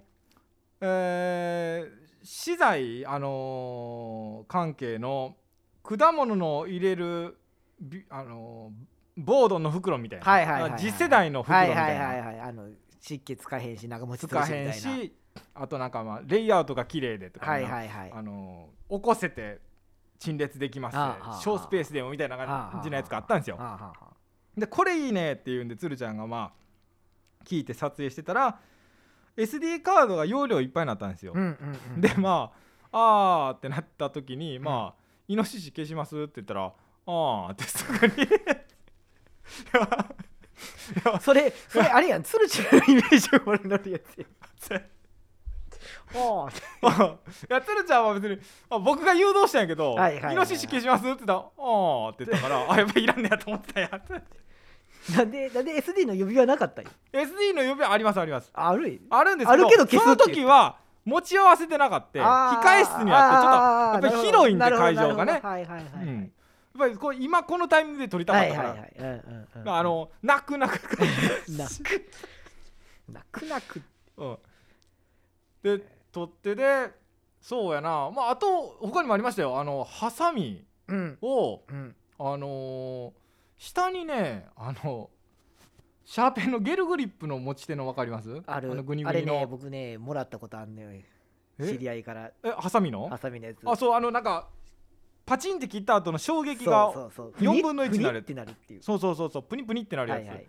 [0.80, 5.36] えー資材あのー関係の
[5.82, 7.36] 果物の入れる
[7.78, 10.80] びあのーボードの袋みたいな、はいはいはいはい。
[10.80, 12.68] 次世代の袋はいみたいな、はいはいはいあの
[13.00, 15.14] 湿気つかへんしなんか持ちつかへんし
[15.54, 18.12] あとなんかまあレイアウトが綺麗でとか、はいはいはい。
[18.12, 19.60] あのー起こせて
[20.18, 21.42] 陳列できます。
[21.42, 23.58] 小スペースでもみたいな感じのやつがあったんですよ。
[24.56, 26.52] でこれいいねっていうんで鶴ちゃんがま
[27.40, 28.58] あ聞いて撮影してたら
[29.36, 32.52] SD カードが容量いっぱいになったんですよ、うんうんうんでま
[32.92, 36.72] ああーってなった時に、まあイノシシ消しますって言ったらあ
[37.06, 38.28] あってすぐに
[41.20, 42.22] それそれあれやん。
[42.22, 43.90] 鶴ちゃんのイメージが俺のやつ
[44.72, 44.80] や
[46.14, 47.16] おーい
[47.48, 50.34] や鶴ちゃんは別にあ僕が誘導したんやけど、はいはいはいはい。
[50.34, 53.90] イノシシ消しますって言ったらああって言ったから あやっぱりいらんねやと思ってたんや。
[55.16, 58.50] なんでなんで SD の指輪なかったんや？SD の呼びはありますあります。
[58.54, 62.20] あるいあるんですけどあるけど消すその時は持ち合わせてなかった。
[62.22, 62.62] あー。
[62.62, 65.32] 控え室にあってちょっとやっぱりあー広いんでなるほど会場がね。
[65.32, 65.84] なるほどはいはいはい。
[66.06, 66.32] うん
[66.78, 70.98] ぱりこう今このタイミングで撮りたかったから、あの泣く泣く。
[71.48, 72.10] 泣く。
[73.08, 73.46] 泣く。
[73.46, 73.82] 泣く
[74.16, 74.38] うん、
[75.62, 75.80] で
[76.12, 76.90] 取っ手で
[77.40, 78.10] そうやな。
[78.10, 79.58] まああと他にもありましたよ。
[79.58, 81.18] あのハサミうん。
[81.20, 81.94] をうん。
[82.18, 83.12] あのー
[83.56, 85.10] 下にねあの
[86.04, 88.42] シャーペンのゲルグリップの持ち手の分かります？
[88.46, 88.74] ある。
[88.74, 91.04] のグニグニの、ね僕ねもらったことあんねん
[91.58, 91.66] え？
[91.66, 92.30] 知り合いから。
[92.42, 93.08] えハサミの？
[93.08, 93.58] ハサミのやつ。
[93.64, 94.48] あそうあのなんか
[95.26, 97.50] パチンって切った後の衝撃がそうそうそう。
[97.50, 98.18] 4分の1ふになる。
[98.18, 98.82] ってなるっていう。
[98.82, 100.46] そうそうそうそうプニプニってなるやつ、はいはい。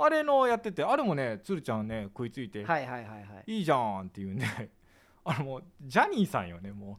[0.00, 3.52] あれのやっててあれもねつるちゃんね食いついて、はいはいはいはい。
[3.52, 4.44] いいじゃんって言うんで
[5.24, 6.98] あのもうジャニーさんよねも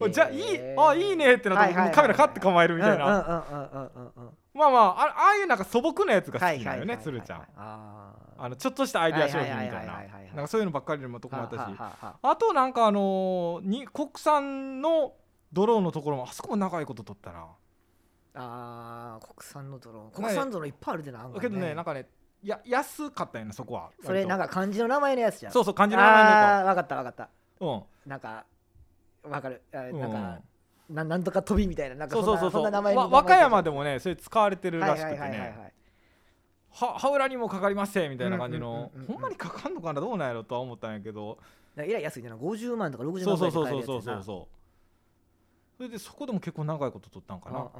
[0.00, 0.10] う。
[0.10, 1.86] じゃいいえーあいいねってなったらはいはいはいはい。
[1.86, 7.46] もうカメラカッて構えるみたいな、まあまああああいうなんか素朴なやつが好はいきなのよはいはいはいねつるちゃん
[8.38, 10.02] ああのちょっとしたアイデア商品みたいな。
[10.34, 11.60] なんかそういうのばっかりでもとこもあったし。
[12.22, 15.14] あとなんかあのーに国産の
[15.52, 17.46] ドローンのところもあそこも長いこと取ったな。
[18.34, 20.10] あー国産のドローン。
[20.10, 22.08] 国産ドローンいっぱいあるでな案外けどねなんかね
[22.42, 23.90] や安かったよねそこは。
[24.04, 25.52] それなんかか漢字の名前のやつじゃん。
[25.52, 27.28] そうそう漢字の名前のやあーわかったわかった。
[27.58, 27.82] つうん。
[28.06, 28.44] なんか
[29.22, 29.62] わかる。
[29.72, 30.40] なんか
[30.90, 31.94] ななんとか飛びみたいな。
[31.94, 32.50] なんかそうそうそうそう。
[32.52, 35.72] そんな名前和歌山ででもねそれ使われてるらしくてね
[36.74, 38.90] は裏にもかかりませんみたいな感じの。
[39.06, 41.38] ほんまにかかんのかなどうなんやろとは思ったんやけど。
[41.76, 42.22] えらい安い。
[42.22, 45.76] ねな50万とか60そう万そうそうそうそうそうそう。
[45.76, 47.70] それでそこでも結構長いこと取ったんかな。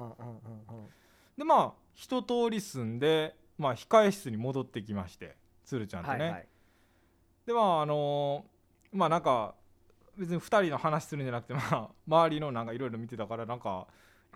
[1.37, 6.49] でまあ一通り住んでまあ控え室に戻ってきまして鶴ちゃんとね、はいはい。
[7.47, 8.45] でまああの
[8.93, 9.55] まあなんか
[10.17, 13.87] 別に2人の話するんじゃなくてまあ周りのなんかいろいろ見てたからなんかは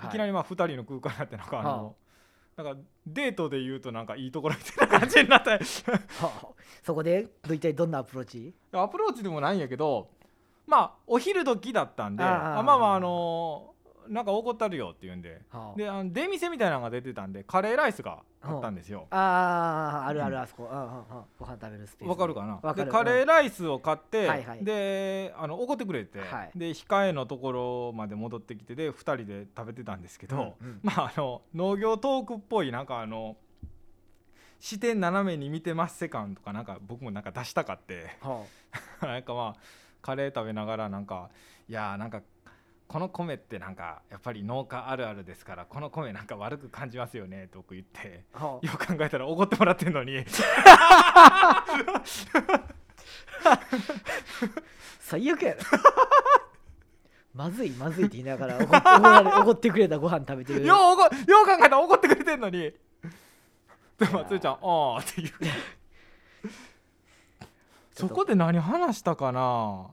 [0.04, 1.92] いいきなりまあ2人の空間になってなんかあの、は
[2.58, 5.58] なんかデートで言うとなんかいいところみたいな感じになった。
[6.82, 7.28] そこで？
[7.46, 8.52] ど一体どんなアプローチ？
[8.72, 10.10] アプローチでもないんやけど
[10.66, 13.74] まあお昼時だったんであまあまああの
[14.08, 15.42] なんかおごったるよって言うんで。
[15.50, 15.78] はあ。
[15.78, 18.58] であの出店みたいなのが出てたんでカレーライスがあ。
[18.58, 19.06] ったんですよ。
[19.10, 20.32] あーあるあうん。
[20.32, 21.04] るあそこ、うんうんうん、
[21.38, 22.10] ご飯食べるスペース。
[22.10, 22.54] わかるかな？
[22.54, 22.84] わかる。
[22.86, 24.64] でカレーライスを買って、はいはい。
[24.64, 26.50] であのおごってくれて、はい。
[26.54, 30.80] で控えのところまで戻ってきてで2人で食べてたんですけど、うんうん。
[30.84, 33.36] まああの農業トークっぽいなんかあの
[34.60, 38.16] 視点斜めに見てますせ感とかなんか僕もなんか出したかって。
[38.20, 38.44] は
[39.02, 39.60] なんかまあ
[40.00, 41.28] カレー食べながらなんか
[41.68, 42.22] いやーなんか
[42.88, 48.66] この米ってなんかやっぱり農家あるあるですからこの米なんか悪く感じますよねと僕言ってあはあ。
[48.66, 50.24] よく考えたら怒ってもらってんのに。
[55.00, 55.60] 最悪やな。
[57.34, 60.66] まずいまずいって言いながら怒って くれたご飯食べてる。
[60.66, 60.78] よう
[61.30, 62.72] よう考えたら怒ってくれてんのに。
[63.98, 65.32] でもつーちゃん「ああ」っていう
[67.92, 69.88] そこで何話したかな。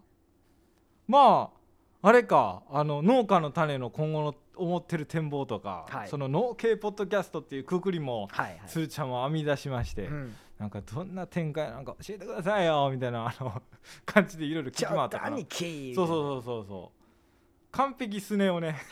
[1.08, 1.64] まあ
[2.08, 6.08] あれかあの農家の種の今後の思ってる展望とか、はい。
[6.08, 8.62] その農系ポッドキャストっていうくくりもはいはい。
[8.68, 10.36] つーちゃんも編み出しまして、うん。
[10.60, 13.60] なんかどんな展開なんか教えてくださいよみたいなあの
[14.06, 15.96] 感じでいろいろ聞き回ったと兄貴。
[15.96, 17.00] そうそうそうそうそう。
[17.72, 18.76] 完璧スネ夫ね。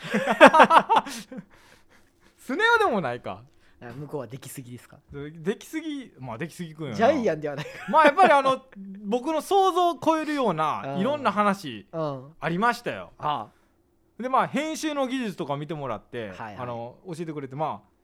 [2.36, 3.30] スネ夫でもないか。
[3.30, 3.42] あ
[3.80, 4.98] 向こうはできすぎですか？
[5.12, 6.96] できすぎまあできすぎくんよな。
[6.96, 8.62] ジャイアンではないまあやっぱりあの
[9.04, 10.98] 僕の想像を超えるよううなん。
[10.98, 12.32] いろんな話うん。
[12.40, 13.12] ありましたよ。
[13.18, 13.48] あ
[14.18, 16.56] でまあ編集の技術とか見てもらって、はいはい。
[16.56, 17.94] あの教えてくれてまあ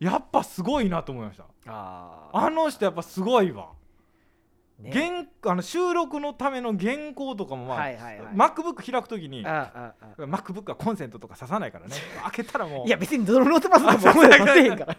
[0.00, 1.44] やっぱすごいなと思いました。
[1.66, 2.50] ああ。
[2.50, 3.68] の人やっぱすごいわ、
[4.78, 4.90] ね。
[5.42, 8.34] 原あの収録のための原稿とかもまあ、はいはいはい。
[8.34, 11.94] MacBook 開くときにああああ MacBook はコンセントとか挿さないからね。
[12.22, 12.86] 開けたらもう。
[12.86, 14.96] いや別にドロノートパソコンあそう僕ら持てへんから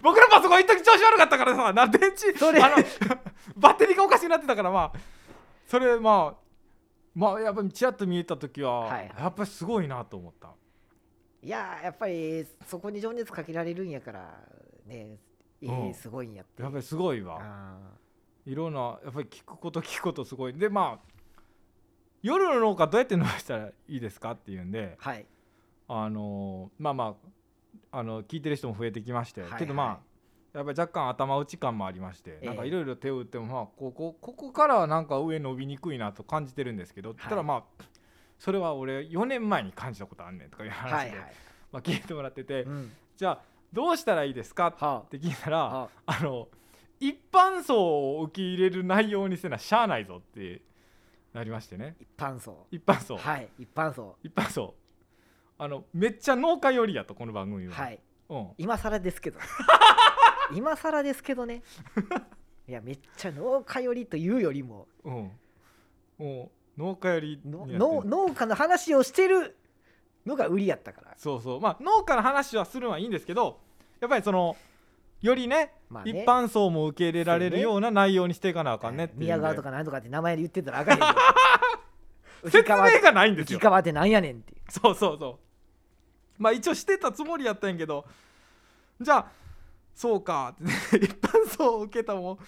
[0.00, 2.60] 僕のパソコン一時調子悪かったからさな電池それ。
[2.62, 2.76] あの
[3.56, 4.98] バッテリーがおかしくなってたからまあ
[5.66, 6.42] それまあ
[7.14, 10.48] まあやっぱりちらっと見えた時は、はいやっぱりすごいなと思った。
[11.42, 14.20] いややっぱりそこに情熱かけられるんやから
[14.86, 15.18] ね
[15.60, 15.90] えうん。
[15.90, 16.62] ーすごいんやって。
[16.62, 17.38] やっぱりすごいわ。
[17.40, 17.78] あ
[18.46, 20.54] いろんなやっぱり聞くこと聞くことすごい。
[20.54, 21.12] でまあ
[22.22, 25.26] 夜の農家どうやって伸ばしたらいいですかっていうんでーはい。
[25.88, 27.14] あのまあまあ
[27.92, 29.58] あの聞いてる人も増えてきまして、はいはい。
[29.60, 30.00] けどま
[30.54, 32.46] あやっぱり若干頭打ち感もありまして、ええ。
[32.46, 37.84] なんかいろいろ手を打ってもまあここここからはなんか上伸びにくいなと感じてるんですけど、ただまあ
[38.38, 41.34] それは俺4年前に感じたことあんねんとかいう話で、はいはい。
[41.70, 42.92] まあ、聞いてもらってて、うん。
[43.16, 43.40] じゃあ
[43.72, 44.66] どうしたらいいですか？
[44.68, 45.78] っはて聞いたら、あ。
[45.82, 46.48] はあの
[47.00, 50.62] 一般層を受け入れる内容にせなしゃあないぞって
[51.32, 51.96] なりましてね。
[52.00, 52.66] 一般層。
[52.70, 54.16] 一般層、はい一般層。
[54.22, 54.74] 一般層
[55.62, 58.00] あのめっちゃ農家寄りやとこの番組は、はい。
[58.28, 59.38] うん、今更ですけど
[60.52, 61.62] 今更ですけどね。
[62.66, 64.88] いやめっちゃ農家寄りというよりも。
[65.04, 65.30] うん、
[66.18, 69.56] もう農家寄り農農家の話をしてる
[70.26, 71.14] のが売りやったから。
[71.16, 71.60] そうそう。
[71.60, 73.60] まあ農家の話はするのはいいんですけど
[74.00, 74.56] やっぱりその
[75.20, 76.24] よりね,、まあね。
[76.24, 79.24] 一般層も受け入れられるような内容にしていかなあかんねっていうんで。
[79.26, 83.60] 宮川とかなんとかって名前で言ってたらあかんへんけど説明がないんですよ。
[83.60, 85.51] 浮川ってなんやねんってそうそうそう
[86.42, 88.04] まあ一応してたつもりやったんやけど
[89.00, 89.26] じゃあ
[89.94, 90.54] そうか
[90.92, 92.38] 一般層を受けたもん。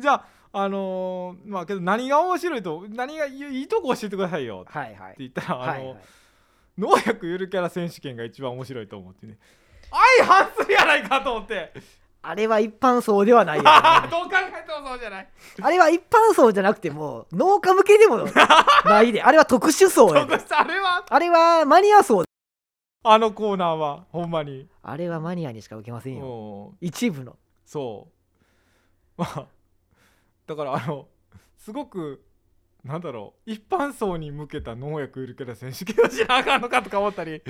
[0.00, 0.24] じゃあ
[0.54, 4.64] あのーまあけど何が面白いと何がいいいいとこ教えてくださいよ。
[4.68, 4.94] ってはい。
[4.94, 5.96] はい言ったら、あのはいはい。
[6.78, 9.38] 農薬ゆるキャラ選手権が一番面白いと思ってね。
[10.18, 11.72] 相反するやないかと思って。
[12.22, 13.70] あれは一般層ではないよ、ね、
[14.08, 15.28] どう考えてもそうじゃない。
[15.60, 18.18] あれは一般層じゃなくても農家向けでも
[18.84, 19.22] ないで。
[19.22, 20.34] あれは特殊層やで。
[20.50, 21.04] あれは？
[21.08, 22.24] あれはマニア層
[23.04, 24.68] あのコーナーはほんまに。
[24.82, 26.74] あれはマニアにしか受けませんよ。
[26.80, 26.86] うん。
[26.86, 27.36] 一部の。
[27.64, 28.08] そ
[29.18, 29.20] う。
[29.20, 29.46] まあ
[30.46, 31.08] だからあの
[31.58, 32.22] すごく
[32.84, 37.42] なんだろう一般層に向けた農薬ゆるキャラ選手権をしなあかんのかとか思ったり。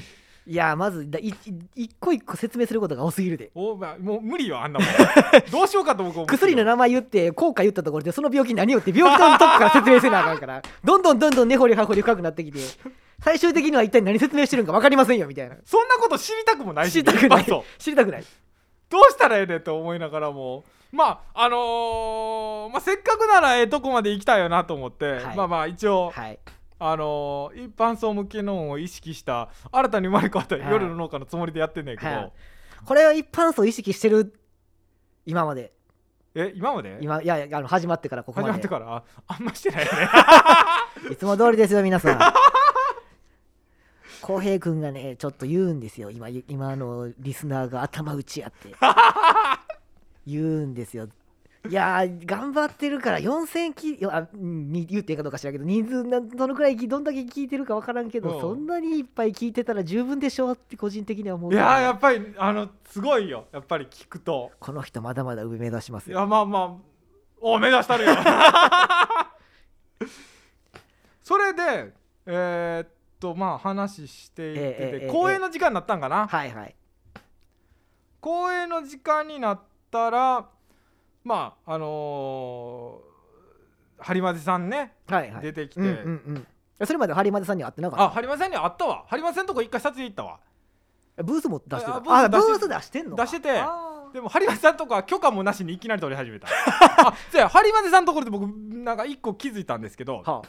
[0.45, 1.35] いやまずだいい
[1.77, 3.53] 一個一個説明することが多すぎるで。
[3.55, 4.89] お、まあ、もう無理よあんなもん。
[5.53, 10.63] どうしようかと僕思って薬の名前言って効果言ったところでその病気何よって病気のとこから説明せなあかんから。
[10.83, 12.59] どんどんどんどん根掘り葉掘り深くなってきて
[13.25, 15.57] 最終的には一体何説明してるんか分かりませんよみたいな。
[15.65, 17.45] そんなこと知りたくもないし知りたくない。
[17.79, 18.25] 知りたくない。
[18.91, 20.65] どうしたらええねんと思いながらも。
[20.93, 25.37] まああのーまあ、せっかくならええとこまで行きたいよなと思って、はい。
[25.37, 26.39] まあまあ一応、はい。
[26.79, 32.33] あのー一般層向けのを意識した新たに生まれ変わったはい夜の農家のつもりでやってんねんけど、はい。
[32.85, 34.35] これは一般層意識してる
[35.25, 35.73] 今まで。
[36.35, 36.99] え今まで？
[37.01, 38.97] 今いやいやあの始まってからここ始ままでってから？
[38.97, 40.09] ああんましてないよね。
[41.13, 42.19] いつも通りですよ皆さん
[44.23, 46.11] 浩平君がねちょっと言うんですよ。
[46.11, 48.75] 今今あのリスナーが頭打ちやって。
[50.27, 51.09] 言うんですよ。
[51.69, 58.41] いやー頑張ってるから4000きいやあに言っていいかどうか知らんけど人数などのくらいどんだけ聞いてるか分からんけど、うん。
[58.41, 61.53] そんなにいっぱい聞いてたら十分でしょうって個人的には思う。
[61.53, 63.47] いややっぱりあのすごいよ。
[63.53, 64.51] やっぱり聞くと。
[64.59, 66.19] この人まだまだ上目指しますよ。
[66.19, 66.75] いやまあまあ
[67.41, 68.13] お目指したるよ。
[71.23, 71.93] それで
[72.27, 72.89] えーっ
[73.23, 76.75] とまあ話していってて、ええ公演の時間になったんかな、はいはい。
[78.21, 80.49] 公演の時間になったら
[81.25, 85.43] まああのー、播磨さんねはいはい。
[85.43, 85.93] 出てきて、うんうん
[86.81, 86.87] うん。
[86.87, 88.05] それまで播磨さんには会ってなかった？
[88.19, 89.05] あ播磨さんに会ったわ。
[89.09, 90.41] 播磨さんのとこ一回撮影行ったわ。
[91.19, 91.97] ブースも出してた？
[91.97, 93.23] あブース出してんのか？
[93.23, 93.49] 出してて
[94.13, 96.49] でも播磨さんとこは許可もなしにいきなり撮り始めた。
[97.07, 100.43] あじゃあ播磨さんのところで僕なんか一個気づいたんですけどは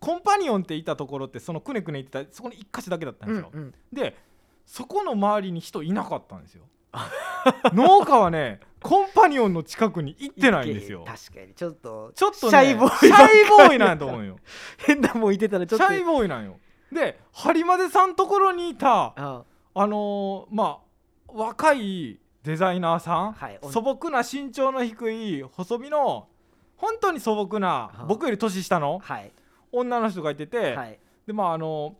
[0.00, 3.74] コンパニオンっていたところってそのくねくね言ってたそこに一箇所だけだったあんですよ、うんうん。
[3.92, 4.16] で
[4.64, 6.64] そこの周りに人いなかったんですよ。
[7.72, 11.04] 農家はねコンパニオンの近くに行ってないんですよ。
[11.06, 11.54] 確かに。
[11.54, 14.38] ちょっとちょっとねシャイボーイシャイボーイなんやと思うよ。
[14.78, 15.86] 変なもんいてたらちょっと。
[15.86, 16.58] シャイボーイなんよ。
[16.92, 19.86] で播磨出さんところにいたああ。
[19.86, 20.88] のーまあ
[21.32, 26.28] 若いデザイナーさん、はい素朴な身長の低い細身の
[26.76, 28.04] 本当に素朴なはあ。
[28.06, 29.30] 僕より年下のはい
[29.72, 30.98] 女の人がいてて、はい。
[31.26, 31.96] でまああの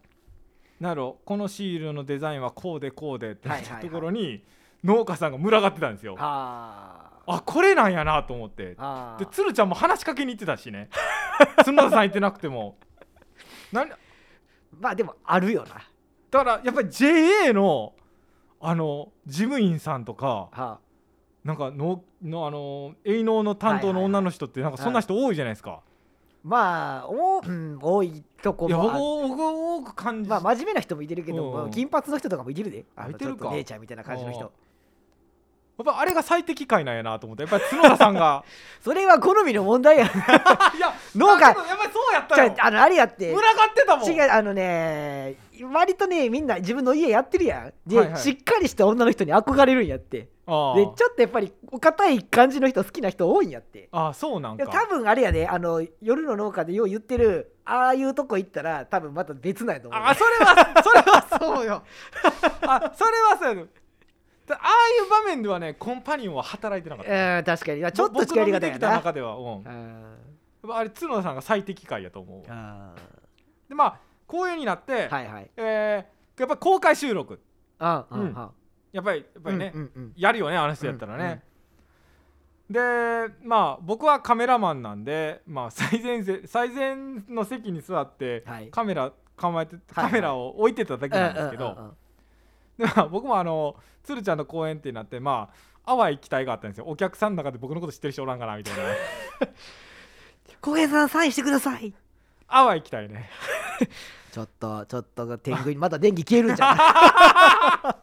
[0.81, 4.45] なんやろこのシールのデザインはこうでこうでって言ったところに
[4.85, 6.17] 農家さんが群がってたんですよ。
[6.19, 7.43] あ。
[7.45, 8.77] これなんやなと思って。
[9.19, 10.89] で鶴ちゃんも話しかけに行ってたしね。
[11.65, 12.79] 角田さん行ってなくても。
[13.71, 13.91] なん
[14.81, 15.83] まあでもあるよな。
[16.31, 17.95] だからやっぱり JA の
[18.61, 20.81] あの事務員さんとかは
[21.45, 25.83] なんかののあの営農の担当の女の人ってなんかそんな人多いじゃないですか。
[26.44, 28.98] まあお、うん、多いとこもあ
[29.29, 32.85] 僕多く感じまあ真面目な人もいてるけど、金髪の人とかもいてるで。
[32.96, 34.44] あのちょっと姉ちゃんみたいな感じのうん人。
[34.44, 34.51] や
[35.83, 37.45] っぱあれが最適解なんやなと思って。
[37.45, 38.45] やっぱり角田さんが。
[38.83, 40.05] それは好みの問題や。
[40.77, 41.49] いや 農家。
[41.49, 42.55] やっぱりそうやったよ。
[42.59, 43.33] ああのあれやって。
[43.33, 44.11] 群がってたもん。
[44.11, 45.37] 違うあのね
[45.73, 47.73] 割とねみんな自分の家やってるやん。
[47.87, 48.21] で、はいはい。
[48.21, 50.19] しっかりした女の人に憧れるんやって。
[50.19, 53.88] でちょっとやっぱりお堅い感じの人好きな人多いんやって。
[53.93, 54.67] ああそうなんか。
[54.67, 60.03] 多分あれやであの夜の農家でよう言ってるああいうとこ行ったら多分また別なんやと思う。
[60.03, 61.83] あそれはそれはそうよ。
[62.62, 63.69] あそれはそうよだ
[64.55, 64.69] ああ
[65.05, 67.39] いう場面ではねコンパニオンは働いてなかった。
[67.39, 67.93] うん確かに。
[67.93, 75.51] ちょっと近寄り方や僕の見てきたな中では、うあれ角田さんが最適解やと思うでまあ公演になって、ーはいはい。
[75.57, 77.41] えーやっぱ公開収録。
[77.81, 78.33] あーうん。
[78.37, 78.51] あ
[78.93, 80.13] やっぱりやっぱりね、うんうんうん。
[80.17, 81.43] やるよねあの人やったらね、
[82.71, 82.81] で
[83.43, 86.97] まあ僕はカメラマンなんで、まあ、最前せ最前
[87.29, 88.69] の席に座ってはい。
[88.71, 91.97] カメラ構えてはいカメラを置いてただけなんですけど、うんうんうんうん
[92.79, 95.51] でまあ僕もあの鶴ちゃんの公演ってなってま
[95.85, 96.85] あ淡い期待があったんですよ。
[96.87, 98.83] お客さんの中で僕のこと知ってる人おらんかなみたいな。
[100.61, 101.95] 小平さんサインしてください。
[102.49, 103.31] 淡い期待ね。
[104.33, 106.85] ちょっとちょっと天狗にまた電気消えるんじゃないや
[107.93, 107.99] っ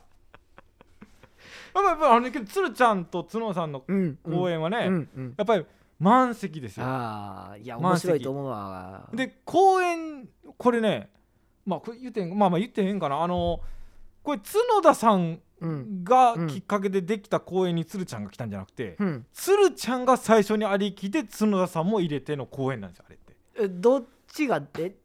[1.73, 5.33] ぱやっぱあのねけど鶴ちゃんと角さんのうん公演はね、うんうん。
[5.37, 5.65] やっぱり
[5.99, 6.85] 満席ですよ。
[6.85, 9.09] ああいや面白いと思うわ。
[9.13, 11.09] で公演これね
[11.65, 13.21] まあこれ言ってへんまあまあ言ってへんかな。
[13.21, 13.61] あの
[14.25, 16.03] これ角田さんうん。
[16.03, 16.47] がうん。
[16.47, 19.25] きっかけでできた公演に鶴ちゃんが来たんじゃなくて、うん。
[19.31, 23.35] 鶴ちゃんが最初にありきで角田さんも入れての公演なんですよあれって。
[23.61, 24.95] えどっちがで？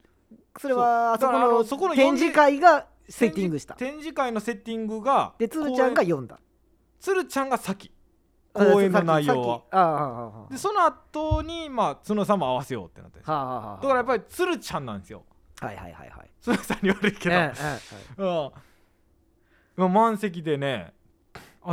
[0.59, 3.75] それはあそこののそこの展示会がセッティングした。
[3.75, 6.41] 展示会のセッティングがでつるちゃんが読んだ。
[6.99, 7.93] 鶴ちゃんが先。
[8.53, 9.63] 公演の内容は。
[9.71, 15.23] あでその後にまあ角さんも合わせようってなってだからやっぱり鶴ちゃんなんですよ。
[15.61, 16.31] はいはいはいはい。
[16.41, 17.71] 鶴さんに悪いけど、ええ
[18.19, 18.27] うん。
[18.27, 18.53] まあ
[19.89, 20.93] 満席でね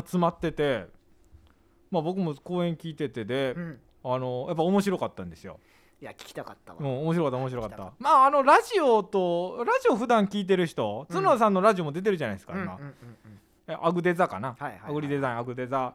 [0.05, 0.87] 集まってて
[1.91, 5.59] まあ僕も公演聞いててで、ええうんあのやっぱ面白かったんですよ。
[5.99, 7.93] いや聞きたかったわうん、面白かった面白かった。
[7.99, 12.61] まああのラジオとラジオ普段聞いてる人、うん角田さんのラジオも出てるじゃないですか、今。
[12.61, 15.93] うんうんうんうんえアグデザかな、はいはいはいアグリデザインアグデザ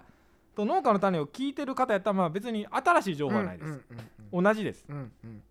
[0.55, 3.69] と農家の種を聞いてる方やったらまあ別に新しい情報はないです。
[3.69, 3.85] うん
[4.33, 4.85] うん同じです。
[4.89, 5.43] うんうんうん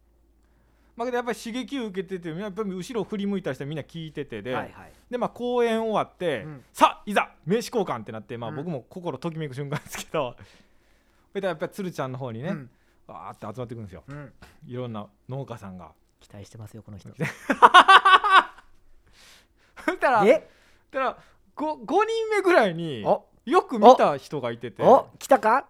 [1.01, 4.91] まあけどやっぱり刺激を受けててやっぱり後ろを振り向いたりしてみんな聞いててで、はいはい。
[5.09, 6.63] でまあ公演終わって、うん。
[6.71, 8.55] さあいざ名刺交換ってなって、まあ、うん。
[8.57, 10.35] 僕も心ときめく瞬間ですけど、
[11.31, 12.69] それでやっぱり鶴ちゃんの方にね、うん。
[13.07, 14.03] わーって集まってくるんですよ。
[14.07, 14.33] うん。
[14.67, 15.91] いろんな農家さんが。
[16.21, 17.09] 期待してますよこの人。
[17.19, 17.23] そ
[19.91, 21.17] したらそえしたら
[21.55, 24.83] 5, 5人目ぐらいにおよく見た人がいてて。
[24.83, 25.65] お来たか？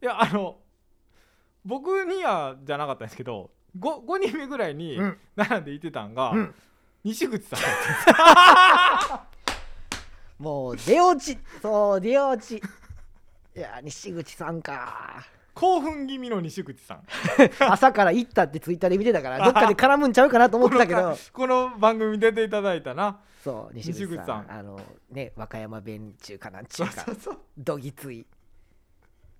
[0.00, 0.58] いやあの
[1.64, 5.18] 僕にはじゃなかったんですけど 5, 5人目ぐらいにうん。
[5.36, 6.54] 並んでいてたんが、うん。
[7.04, 7.60] 西口さん
[10.42, 11.38] もう出落ち。
[11.62, 12.62] そう出落ち。
[13.56, 15.24] いや西口さんか。
[15.54, 17.02] 興奮気味の西口さん。
[17.60, 21.16] 朝から行ったってツイッターで見てたからどっかで絡むんちゃうかなと思ってたけど。
[21.32, 23.20] この番組出ていただいたな。
[23.44, 24.08] そう西口さん。
[24.08, 24.50] 西口さん。
[24.50, 27.38] あのね和歌山弁中かなんちゅそううかそうそう。
[27.58, 28.24] どぎつい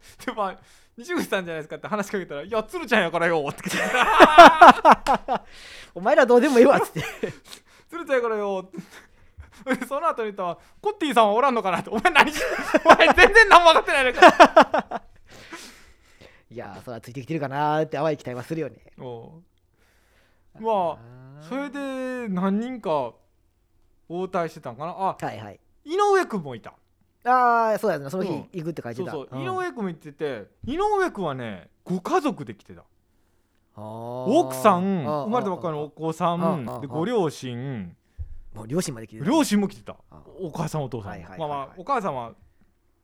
[0.24, 0.58] でまあ
[0.96, 3.62] 西口さんじゃないですかって話しかけたら「いや鶴ちゃんやからよ」って
[5.94, 7.02] お前らどうでもいいわっつって。
[7.88, 8.78] 鶴ちゃんやからよ」って。
[9.76, 12.42] でその後に言ったら「コッティさんはおらんのかな」って「お前何し
[12.84, 15.02] お前全然何も分かってないのか」
[16.50, 18.78] いやーそれはついてきてるかなーって淡い期待はするよね。
[20.58, 23.12] まあそれで何人か
[24.08, 24.92] 応対してたんかな。
[24.92, 25.60] あはいはい。
[25.84, 26.74] 井上君もいた
[27.24, 28.48] ああそうやなその日うん。
[28.52, 29.10] 行くって書いてた。
[29.10, 29.42] そうそう、ん。
[29.42, 32.84] 井上君も言ってて井上君はねご家族で来てた。
[33.76, 37.94] 奥さん生まれたばっかりのお子さんでご両親。
[38.54, 39.24] もう両親まで来てる。
[39.24, 39.96] 両親も来てた。
[40.10, 42.32] あお母さんお父さんまあまあお母さんは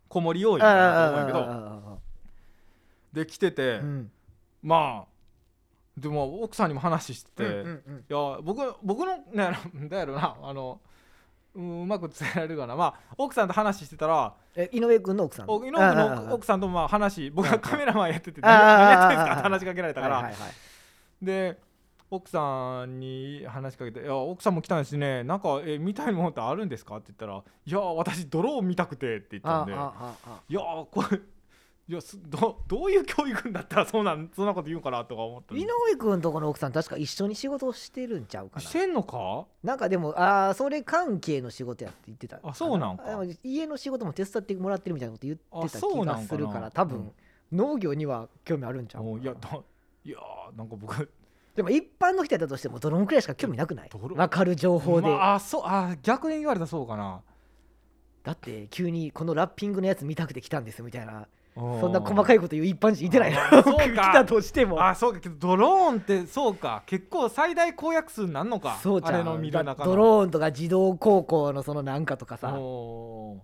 [0.09, 1.39] 子守多いあかなと思うけど。
[1.39, 1.99] あ
[3.13, 4.11] で来てて、うん。
[4.63, 5.17] まあ
[5.97, 7.99] でも奥さんにも話してて、うんうんうん。
[7.99, 9.57] いや僕僕のね
[9.89, 10.81] だやろなあの
[11.57, 12.77] うんうまく伝えられるかな。
[12.77, 15.47] まあ奥さんと話してたらえ井上君の奥さん？
[15.49, 15.95] お井上君
[16.27, 20.31] の奥さんとまあ話僕がカメラマンやってて何何やってんすかって話しかけられたから。
[21.23, 21.59] で
[22.09, 25.25] 奥さんに話しかけて「いや奥さんも来たんですね。
[25.25, 29.73] なんかえ見たいものってあるんですか?」って言ったら「いや私ドローン見たくて」って言ったんで。
[29.73, 31.21] いやこれ
[31.89, 38.61] いやすどどういう教育だったらそうなんそんなこと言うかなとか思ったん井で上君とこの奥さん確か一緒に仕事をしてるんちゃうかな。
[38.61, 42.41] してんのかなんかでもああそれ関係の仕事やって言ってた。
[42.43, 43.05] あそうなんか。
[43.45, 46.21] 家の仕事も手伝ってもらってるみたいなこと言ってあた気そうなんかな。
[46.23, 47.13] がするから多分、うん
[47.53, 49.49] 農業には興味あるんちゃういやだ
[50.05, 51.09] いやーなんか僕。
[51.55, 53.89] でも一般の人やったとしてもドローンくらいしか興味なくない？
[53.89, 57.23] 分かる情報で、まああそうあ逆に言われたらそうかな。
[58.25, 63.89] だって急にこのラッピングのやつ見たくて来たんですみたいなそそんな細かいこと言う一般人いてないあなそうか。
[63.89, 64.87] 来たとしても。
[64.87, 65.21] あそうか。
[65.21, 66.83] けどドローンってそうか。
[66.85, 68.77] 結構最大公約数になんのか？
[68.83, 69.15] そうちゃう。
[69.15, 69.91] あれの見る中の。
[69.91, 72.53] ドローンとか自動航行のそのなんかとかさ。
[72.53, 73.41] こ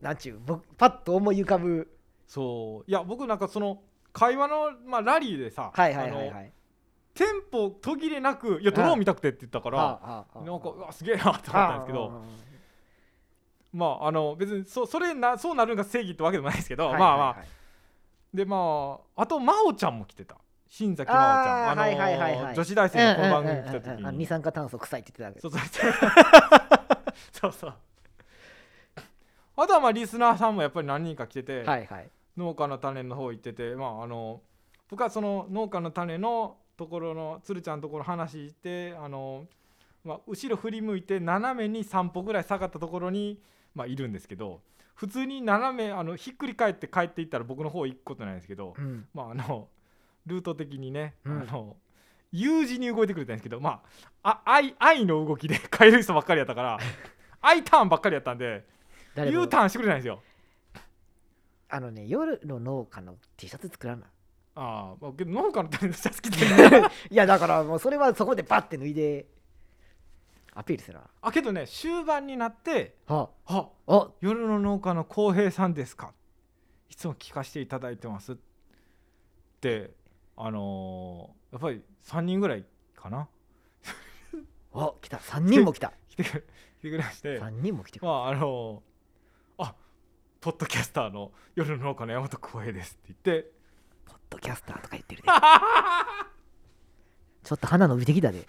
[0.00, 1.94] うなんちゅう僕パッと思い浮かぶ。
[2.26, 2.90] そう。
[2.90, 3.82] いや僕なんかその
[4.14, 6.52] 会話の、まあ、ラリーでさ、はいはいはいはい。
[7.14, 12.22] テンポ途切れなく「いやドローン見たくて」って言ったから、なんかうわすげえなって思ったんですけど、
[13.72, 17.48] まああの別にそそれなそうなるのが正義ってわけでもないですけど、はいまあまあ、はいはい
[18.32, 20.36] でまああと真央ちゃんも来てた。
[20.68, 21.80] 新崎真央ちゃん。
[21.80, 22.54] あいはいはいはい。
[22.54, 25.72] 女子大生のこの番組に来た時うん二に酸化炭素臭いって言ってたわけ。
[25.72, 25.92] そうそう。
[27.32, 27.74] そうそう。
[29.56, 32.10] あとはまあリスナーさんもやっぱり何人か来てて、はいはい。
[32.36, 34.42] 農家の種の方行っててまああの
[34.90, 39.46] 僕はその農家の種のところの鶴ちゃんのところ話してあの、
[40.04, 43.42] まあ、後ろ振り向いて斜めに3歩ぐらい下がったところに、
[43.78, 44.60] まあ、いるんですけど
[44.94, 49.06] 普通に斜めあのひっくり返って帰っていったら僕の方行くことないんですけど、うん。
[49.14, 49.68] まああの
[50.26, 51.40] ルート的にね、うん。
[51.42, 51.76] あの
[52.32, 53.80] U 字に動いてくれたんですけどま
[54.24, 56.78] ああ愛愛の動きで帰る人ばっかりやったから
[57.40, 58.64] I ターンばっかりやったんで
[59.16, 60.20] U ターンしてくれないんですよ。
[61.68, 64.02] あのね夜の農家の T シャツ作らな。
[64.56, 69.26] あーまあ、けど農家の種のシャツ着てるいやだからもうそれはそこでバッて脱いで
[70.58, 71.04] アピールするな。
[71.22, 74.08] あけどね終盤になっては「ああ。
[74.20, 76.12] 夜の農家の浩平さんですか?」
[76.90, 78.32] いつも聞かせていただいてます。
[78.32, 78.36] っ
[79.60, 79.92] て
[80.36, 82.64] あのーやっぱり3人ぐらい
[82.96, 83.28] かな。
[84.74, 85.18] あ来た。
[85.18, 85.92] 3人も来た。
[86.08, 86.42] 来て来て
[86.82, 87.40] くれまして。
[87.40, 89.74] 3人も来てくれまああのーあ
[90.40, 93.50] ポッドキャスターの夜の農家の山本浩平ですって言って。
[94.06, 95.28] ポッドキャスターとか言ってるで。
[97.44, 98.46] ちょっと鼻伸びてきたで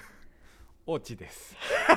[0.91, 1.55] オチです。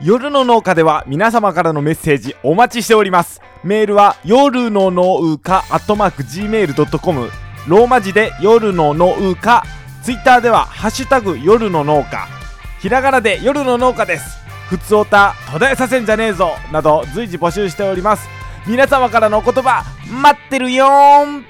[0.00, 3.42] 夜の農家では皆様からのメッセージお待ちしております。
[3.62, 7.30] メールは夜の農家アットマーク Gmail.com
[7.68, 9.62] ローマ字で夜の農家。
[10.02, 12.26] ツイッターではハッシュタグ夜の農家。
[12.80, 14.38] ひらがなで夜の農家です。
[14.70, 16.56] ふつおた途絶えさせんじゃねえぞ。
[16.72, 18.26] など随時募集しております。
[18.66, 21.44] 皆様からのお言葉待ってるよーん。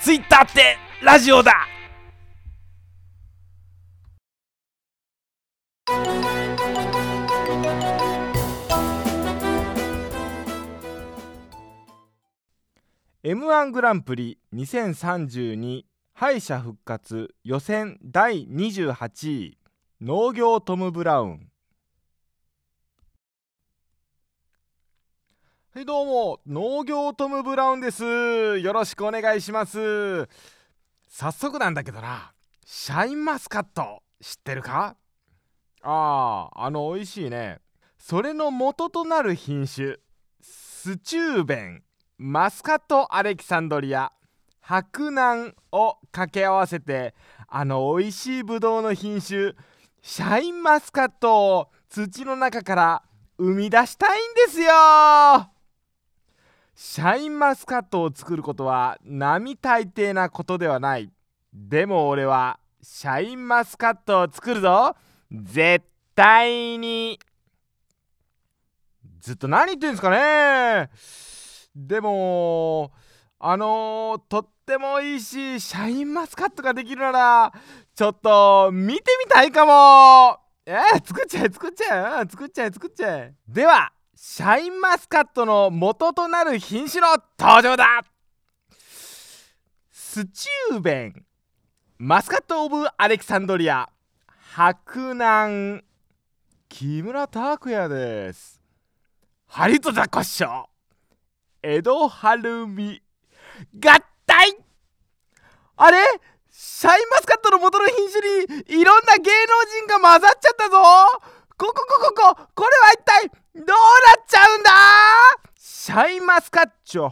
[0.00, 1.68] ツイッターってラジオだ
[13.24, 19.58] 「m 1グランプリ2032敗者復活予選第28位
[20.00, 21.48] 農業トム・ブラウン」
[25.74, 26.40] はいどうも。
[26.46, 28.04] 農業トム・ブラウンです。
[28.58, 30.28] よろしくお願いします。
[31.08, 32.34] 早速なんだけどな。
[32.66, 34.96] シャインマスカット知ってるか？
[35.82, 37.60] あああの美味しいね。
[37.98, 39.96] それの元となる品種
[40.40, 41.82] スチューベン。
[42.18, 43.14] マスカット。
[43.14, 44.12] アレキサンドリア。
[44.60, 47.14] 白南を掛け合わせて
[47.48, 49.54] あの美味しいブドウの品種
[50.00, 53.02] シャインマスカットを土の中から
[53.38, 54.72] 生み出したいんですよ
[56.74, 61.12] シャインマスカットを作ることは並大抵なことではない。
[61.52, 64.96] でも俺はシャインマスカットを作るぞ。
[65.32, 67.18] 絶対に。
[69.20, 70.90] ずっと何言ってんですかね。
[71.74, 72.92] でも
[73.38, 77.52] あのー、とってもいいしシャインマスカットができるなら
[77.94, 80.38] ちょっと見てみたいかも。
[80.66, 82.30] えー、作っちゃえ作っちゃえ。
[82.30, 83.34] 作っちゃえ作っちゃえ。
[83.48, 88.02] ではシャインマスカットの元となる品種の登場だ。
[89.90, 91.24] スチューベン
[91.98, 93.88] マスカット・オブ・アレキサンドリア。
[94.54, 95.82] 白南
[96.68, 98.60] 木村拓哉です。
[99.46, 100.64] ハリウッドザコッショ
[101.62, 103.02] 江戸晴美
[103.82, 104.58] 合体。
[105.78, 105.96] あれ？
[106.50, 109.30] シャインマスカットの元の品種にいろんな芸能
[109.86, 110.82] 人が混ざっちゃったぞ。
[111.56, 113.68] ここここここれは一体どうなっ
[114.28, 114.70] ちゃうんだ？
[115.56, 117.10] シャインマスカッチョ。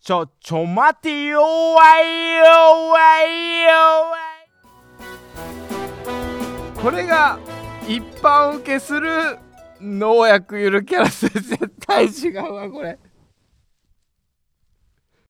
[0.00, 2.42] ちょちょ待てよわいよ
[2.88, 3.70] わいよ
[4.12, 5.67] わい。
[6.82, 7.38] これが
[7.88, 9.38] 一般受けする
[9.80, 12.98] 農薬ゆるキャラス絶対違うわこれ。